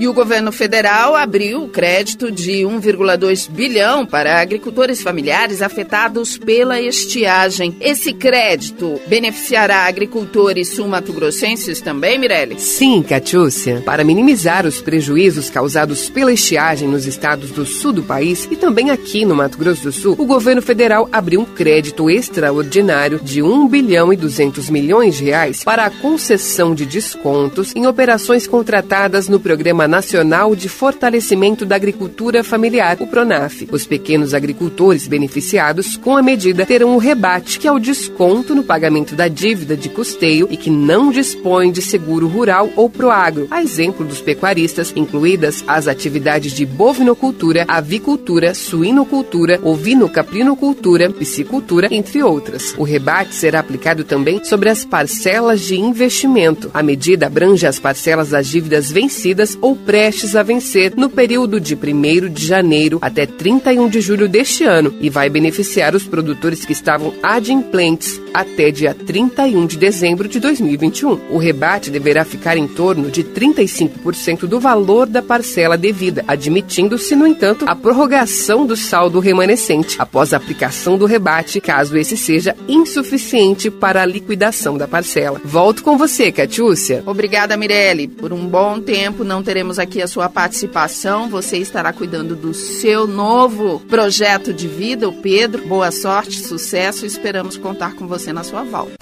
E 0.00 0.08
o 0.08 0.14
governo 0.14 0.50
federal 0.50 1.14
abriu 1.14 1.68
crédito 1.68 2.32
de 2.32 2.62
1,2 2.62 3.50
bilhão 3.50 4.06
para 4.06 4.40
agricultores 4.40 5.02
familiares 5.02 5.60
afetados 5.60 6.38
pela 6.38 6.80
estiagem. 6.80 7.76
Esse 7.82 8.14
crédito 8.14 8.98
beneficiará 9.06 9.84
agricultores 9.84 10.68
sul-mato-grossenses 10.68 11.82
também, 11.82 12.18
Mirelle? 12.18 12.58
Sim, 12.58 13.02
Catiúcia. 13.02 13.82
Para 13.84 14.02
minimizar 14.02 14.64
os 14.64 14.80
prejuízos 14.80 15.50
causados 15.50 16.08
pela 16.08 16.32
estiagem 16.32 16.88
nos 16.88 17.04
estados 17.04 17.50
do 17.50 17.66
sul 17.66 17.92
do 17.92 18.02
país 18.02 18.48
e 18.50 18.56
também 18.56 18.88
aqui 18.88 19.26
no 19.26 19.36
Mato 19.36 19.58
Grosso 19.58 19.82
do 19.82 19.92
Sul, 19.92 20.16
o 20.18 20.24
governo 20.24 20.62
federal 20.62 21.10
abriu 21.12 21.42
um 21.42 21.44
crédito 21.44 22.08
extraordinário 22.08 23.20
de 23.22 23.42
1 23.42 23.68
bilhão 23.68 24.10
e 24.10 24.16
200 24.16 24.70
milhões 24.70 25.18
de 25.18 25.24
reais 25.24 25.62
para 25.62 25.84
a 25.84 25.90
concessão 25.90 26.74
de 26.74 26.86
descontos 26.86 27.76
em 27.76 27.86
operações 27.86 28.46
contratadas 28.46 29.28
no 29.28 29.38
programa 29.38 29.89
Nacional 29.90 30.54
de 30.54 30.68
Fortalecimento 30.68 31.66
da 31.66 31.74
Agricultura 31.74 32.44
Familiar, 32.44 32.96
o 33.00 33.06
PRONAF. 33.08 33.68
Os 33.72 33.84
pequenos 33.84 34.32
agricultores 34.32 35.08
beneficiados 35.08 35.96
com 35.96 36.16
a 36.16 36.22
medida 36.22 36.64
terão 36.64 36.94
o 36.94 36.98
rebate, 36.98 37.58
que 37.58 37.66
é 37.66 37.72
o 37.72 37.78
desconto 37.80 38.54
no 38.54 38.62
pagamento 38.62 39.16
da 39.16 39.26
dívida 39.26 39.76
de 39.76 39.88
custeio 39.88 40.46
e 40.48 40.56
que 40.56 40.70
não 40.70 41.10
dispõe 41.10 41.72
de 41.72 41.82
seguro 41.82 42.28
rural 42.28 42.70
ou 42.76 42.88
proagro, 42.88 43.48
a 43.50 43.60
exemplo 43.62 44.06
dos 44.06 44.20
pecuaristas, 44.20 44.92
incluídas 44.94 45.64
as 45.66 45.88
atividades 45.88 46.52
de 46.52 46.64
bovinocultura, 46.64 47.64
avicultura, 47.66 48.54
suinocultura, 48.54 49.58
ovino-caprinocultura, 49.62 51.10
piscicultura, 51.10 51.88
entre 51.90 52.22
outras. 52.22 52.74
O 52.78 52.84
rebate 52.84 53.34
será 53.34 53.58
aplicado 53.58 54.04
também 54.04 54.44
sobre 54.44 54.68
as 54.68 54.84
parcelas 54.84 55.62
de 55.62 55.76
investimento. 55.76 56.70
A 56.72 56.80
medida 56.80 57.26
abrange 57.26 57.66
as 57.66 57.80
parcelas 57.80 58.28
das 58.28 58.46
dívidas 58.46 58.92
vencidas 58.92 59.58
ou 59.60 59.79
prestes 59.80 60.36
a 60.36 60.42
vencer 60.42 60.94
no 60.96 61.08
período 61.08 61.60
de 61.60 61.74
1 61.74 62.28
de 62.32 62.46
janeiro 62.46 62.98
até 63.00 63.26
31 63.26 63.88
de 63.88 64.00
julho 64.00 64.28
deste 64.28 64.64
ano 64.64 64.94
e 65.00 65.10
vai 65.10 65.28
beneficiar 65.28 65.94
os 65.94 66.04
produtores 66.04 66.64
que 66.64 66.72
estavam 66.72 67.12
adimplentes 67.22 68.20
até 68.32 68.70
dia 68.70 68.94
31 68.94 69.66
de 69.66 69.76
dezembro 69.76 70.28
de 70.28 70.38
2021. 70.38 71.20
O 71.30 71.38
rebate 71.38 71.90
deverá 71.90 72.24
ficar 72.24 72.56
em 72.56 72.66
torno 72.66 73.10
de 73.10 73.24
35% 73.24 74.46
do 74.46 74.60
valor 74.60 75.06
da 75.06 75.22
parcela 75.22 75.76
devida, 75.76 76.24
admitindo-se, 76.28 77.16
no 77.16 77.26
entanto, 77.26 77.64
a 77.66 77.74
prorrogação 77.74 78.66
do 78.66 78.76
saldo 78.76 79.18
remanescente 79.18 79.96
após 79.98 80.32
a 80.32 80.36
aplicação 80.36 80.96
do 80.96 81.06
rebate, 81.06 81.60
caso 81.60 81.96
esse 81.96 82.16
seja 82.16 82.56
insuficiente 82.68 83.70
para 83.70 84.02
a 84.02 84.06
liquidação 84.06 84.76
da 84.76 84.86
parcela. 84.86 85.40
Volto 85.44 85.82
com 85.82 85.96
você, 85.96 86.30
Catiúcia. 86.30 87.02
Obrigada, 87.06 87.56
Mirelle. 87.56 88.08
Por 88.08 88.32
um 88.32 88.46
bom 88.46 88.80
tempo 88.80 89.24
não 89.24 89.42
teremos 89.42 89.69
aqui 89.78 90.02
a 90.02 90.08
sua 90.08 90.28
participação. 90.28 91.28
Você 91.28 91.58
estará 91.58 91.92
cuidando 91.92 92.34
do 92.34 92.52
seu 92.52 93.06
novo 93.06 93.80
projeto 93.80 94.52
de 94.52 94.66
vida, 94.66 95.08
o 95.08 95.12
Pedro. 95.12 95.66
Boa 95.66 95.90
sorte, 95.90 96.40
sucesso. 96.40 97.06
Esperamos 97.06 97.56
contar 97.56 97.94
com 97.94 98.06
você 98.06 98.32
na 98.32 98.42
sua 98.42 98.62
volta. 98.62 98.94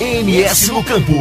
MS 0.00 0.72
no 0.72 0.82
Campo. 0.82 1.14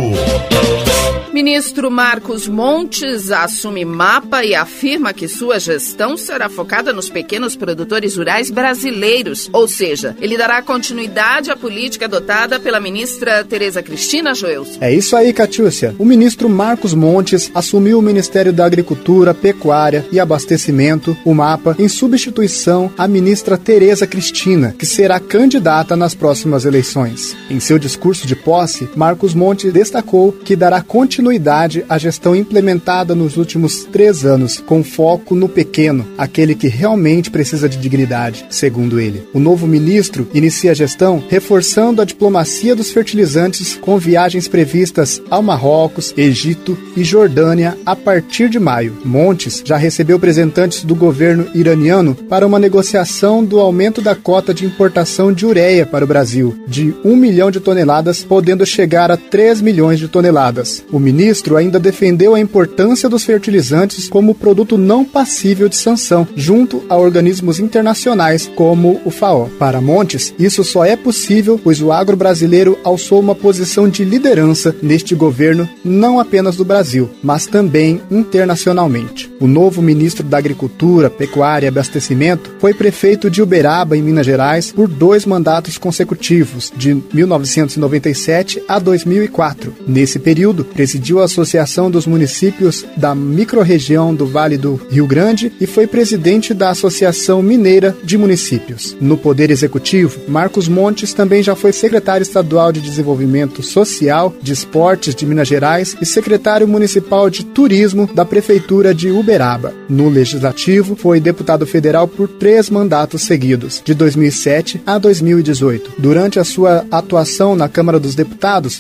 Ministro 1.32 1.90
Marcos 1.90 2.48
Montes 2.48 3.32
assume 3.32 3.84
mapa 3.84 4.44
e 4.44 4.54
afirma 4.54 5.14
que 5.14 5.28
sua 5.28 5.60
gestão 5.60 6.16
será 6.16 6.48
focada 6.48 6.94
nos 6.94 7.10
pequenos 7.10 7.56
produtores 7.56 8.18
rurais 8.18 8.52
brasileiros, 8.52 9.50
ou 9.52 9.68
seja, 9.68 10.16
ele 10.22 10.38
dará 10.38 10.62
continuidade 10.62 11.50
à 11.50 11.56
política 11.56 12.06
adotada 12.06 12.60
pela 12.60 12.80
ministra 12.80 13.44
Tereza 13.44 13.82
Cristina 13.82 14.36
Joels. 14.36 14.78
É 14.80 14.94
isso 14.94 15.16
aí, 15.16 15.34
Catiúcia. 15.34 15.96
O 15.98 16.06
ministro 16.06 16.48
Marcos 16.48 16.94
Montes 16.94 17.52
assumiu 17.54 17.98
o 17.98 18.02
Ministério 18.02 18.54
da 18.54 18.66
Agricultura, 18.66 19.34
Pecuária 19.34 20.06
e 20.12 20.20
Abastecimento, 20.20 21.18
o 21.26 21.34
MAPA, 21.34 21.76
em 21.80 21.88
substituição 21.88 22.92
à 22.96 23.08
ministra 23.08 23.58
Tereza 23.58 24.06
Cristina, 24.06 24.76
que 24.78 24.86
será 24.86 25.20
candidata 25.20 25.96
nas 25.96 26.14
próximas 26.14 26.64
eleições. 26.64 27.36
Em 27.50 27.60
seu 27.60 27.80
discurso 27.80 28.28
de 28.28 28.36
posse, 28.36 28.63
Marcos 28.96 29.34
Montes 29.34 29.74
destacou 29.74 30.32
que 30.32 30.56
dará 30.56 30.82
continuidade 30.82 31.34
continuidade 31.34 31.86
à 31.90 31.98
gestão 31.98 32.36
implementada 32.36 33.16
nos 33.16 33.38
últimos 33.38 33.86
três 33.86 34.26
anos, 34.26 34.58
com 34.58 34.84
foco 34.84 35.34
no 35.34 35.50
pequeno, 35.50 36.06
aquele 36.18 36.54
que 36.54 36.68
realmente 36.68 37.32
precisa 37.32 37.68
de 37.68 37.78
dignidade, 37.78 38.46
segundo 38.50 39.00
ele. 39.00 39.28
O 39.34 39.40
novo 39.40 39.66
ministro 39.66 40.28
inicia 40.34 40.72
a 40.72 40.76
gestão 40.76 41.24
reforçando 41.30 42.02
a 42.02 42.06
diplomacia 42.06 42.76
dos 42.76 42.92
fertilizantes 42.92 43.76
com 43.76 43.98
viagens 43.98 44.48
previstas 44.48 45.22
ao 45.30 45.42
Marrocos, 45.42 46.14
Egito 46.16 46.78
e 46.96 47.04
Jordânia 47.04 47.78
a 47.86 47.96
partir 47.96 48.50
de 48.50 48.60
maio. 48.60 48.98
Montes 49.04 49.64
já 49.66 49.78
recebeu 49.78 50.18
representantes 50.18 50.84
do 50.84 50.94
governo 50.94 51.48
iraniano 51.56 52.16
para 52.16 52.46
uma 52.46 52.60
negociação 52.60 53.44
do 53.44 53.60
aumento 53.60 54.02
da 54.02 54.16
cota 54.16 54.54
de 54.54 54.66
importação 54.66 55.34
de 55.34 55.46
ureia 55.46 55.86
para 55.86 56.06
o 56.06 56.08
Brasil, 56.08 56.56
de 56.68 56.94
1 57.04 57.16
milhão 57.16 57.50
de 57.50 57.60
toneladas, 57.60 58.24
podendo 58.24 58.53
chegar 58.66 59.10
a 59.10 59.18
3 59.18 59.62
milhões 59.62 60.00
de 60.00 60.08
toneladas. 60.08 60.84
O 60.92 61.00
ministro 61.00 61.58
ainda 61.58 61.80
defendeu 61.80 62.36
a 62.36 62.40
importância 62.40 63.10
dos 63.10 63.24
fertilizantes 63.24 64.08
como 64.08 64.36
produto 64.36 64.78
não 64.78 65.04
passível 65.04 65.68
de 65.68 65.76
sanção, 65.76 66.28
junto 66.36 66.84
a 66.90 66.98
organismos 66.98 67.60
internacionais 67.60 68.50
como 68.56 69.02
o 69.04 69.10
FAO. 69.10 69.50
Para 69.58 69.82
Montes, 69.82 70.34
isso 70.38 70.64
só 70.64 70.86
é 70.86 70.96
possível 70.96 71.60
pois 71.64 71.82
o 71.82 71.92
agro 71.92 72.16
brasileiro 72.16 72.78
alçou 72.84 73.20
uma 73.20 73.34
posição 73.34 73.88
de 73.88 74.04
liderança 74.04 74.76
neste 74.82 75.16
governo, 75.16 75.68
não 75.84 76.20
apenas 76.20 76.56
do 76.56 76.66
Brasil, 76.66 77.10
mas 77.24 77.48
também 77.48 78.02
internacionalmente. 78.12 79.32
O 79.40 79.48
novo 79.48 79.82
ministro 79.82 80.26
da 80.26 80.38
Agricultura, 80.38 81.10
Pecuária 81.10 81.66
e 81.66 81.70
Abastecimento 81.70 82.52
foi 82.60 82.74
prefeito 82.74 83.30
de 83.30 83.42
Uberaba, 83.42 83.98
em 83.98 84.02
Minas 84.02 84.26
Gerais, 84.26 84.72
por 84.72 84.88
dois 84.88 85.26
mandatos 85.26 85.78
consecutivos, 85.78 86.72
de 86.76 87.02
1997 87.14 88.43
a 88.68 88.80
2004. 88.80 89.74
Nesse 89.88 90.20
período, 90.20 90.66
presidiu 90.66 91.22
a 91.22 91.26
Associação 91.26 91.90
dos 91.90 92.06
Municípios 92.06 92.86
da 92.98 93.16
Microrregião 93.16 94.14
do 94.14 94.26
Vale 94.26 94.58
do 94.58 94.80
Rio 94.90 95.08
Grande 95.08 95.52
e 95.60 95.66
foi 95.66 95.88
presidente 95.88 96.54
da 96.54 96.70
Associação 96.70 97.42
Mineira 97.42 97.96
de 98.04 98.18
Municípios. 98.18 98.96
No 99.00 99.18
Poder 99.18 99.52
Executivo, 99.52 100.20
Marcos 100.28 100.68
Montes 100.68 101.14
também 101.14 101.42
já 101.42 101.56
foi 101.56 101.72
secretário 101.72 102.24
estadual 102.24 102.72
de 102.72 102.82
Desenvolvimento 102.82 103.64
Social, 103.64 104.34
de 104.42 104.54
Esportes 104.54 105.16
de 105.16 105.26
Minas 105.26 105.48
Gerais 105.48 105.96
e 106.02 106.06
secretário 106.06 106.68
municipal 106.68 107.30
de 107.30 107.46
Turismo 107.46 108.10
da 108.14 108.26
Prefeitura 108.26 108.94
de 108.94 109.10
Uberaba. 109.10 109.74
No 109.88 110.10
Legislativo, 110.10 110.96
foi 110.96 111.20
deputado 111.20 111.66
federal 111.66 112.08
por 112.08 112.28
três 112.28 112.70
mandatos 112.70 113.24
seguidos, 113.24 113.82
de 113.84 113.94
2007 113.94 114.82
a 114.86 114.98
2018. 114.98 115.94
Durante 115.98 116.40
a 116.40 116.44
sua 116.44 116.86
atuação 116.92 117.56
na 117.56 117.70
Câmara 117.70 118.00
dos 118.00 118.16
Deputados, 118.16 118.33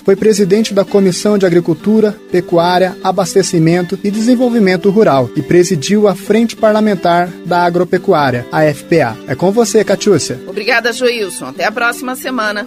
foi 0.03 0.15
presidente 0.15 0.73
da 0.73 0.83
Comissão 0.83 1.37
de 1.37 1.45
Agricultura, 1.45 2.15
Pecuária, 2.31 2.97
Abastecimento 3.03 3.97
e 4.03 4.11
Desenvolvimento 4.11 4.89
Rural 4.89 5.29
e 5.35 5.41
presidiu 5.41 6.07
a 6.07 6.15
Frente 6.15 6.55
Parlamentar 6.55 7.27
da 7.45 7.63
Agropecuária, 7.63 8.45
a 8.51 8.61
FPA. 8.73 9.17
É 9.27 9.35
com 9.35 9.51
você, 9.51 9.83
Catiúcia. 9.83 10.39
Obrigada, 10.47 10.91
Joilson. 10.91 11.47
Até 11.47 11.65
a 11.65 11.71
próxima 11.71 12.15
semana. 12.15 12.65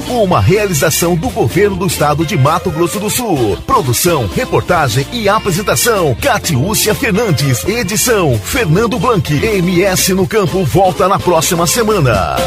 Uma 0.09 0.39
realização 0.39 1.15
do 1.15 1.29
governo 1.29 1.75
do 1.75 1.85
estado 1.85 2.25
de 2.25 2.35
Mato 2.35 2.71
Grosso 2.71 2.99
do 2.99 3.09
Sul. 3.09 3.57
Produção, 3.67 4.27
reportagem 4.27 5.05
e 5.11 5.29
apresentação: 5.29 6.15
Catiúcia 6.15 6.95
Fernandes. 6.95 7.63
Edição: 7.63 8.39
Fernando 8.39 8.97
Blanc. 8.97 9.31
MS 9.31 10.15
no 10.15 10.25
Campo 10.25 10.63
volta 10.63 11.07
na 11.07 11.19
próxima 11.19 11.67
semana. 11.67 12.37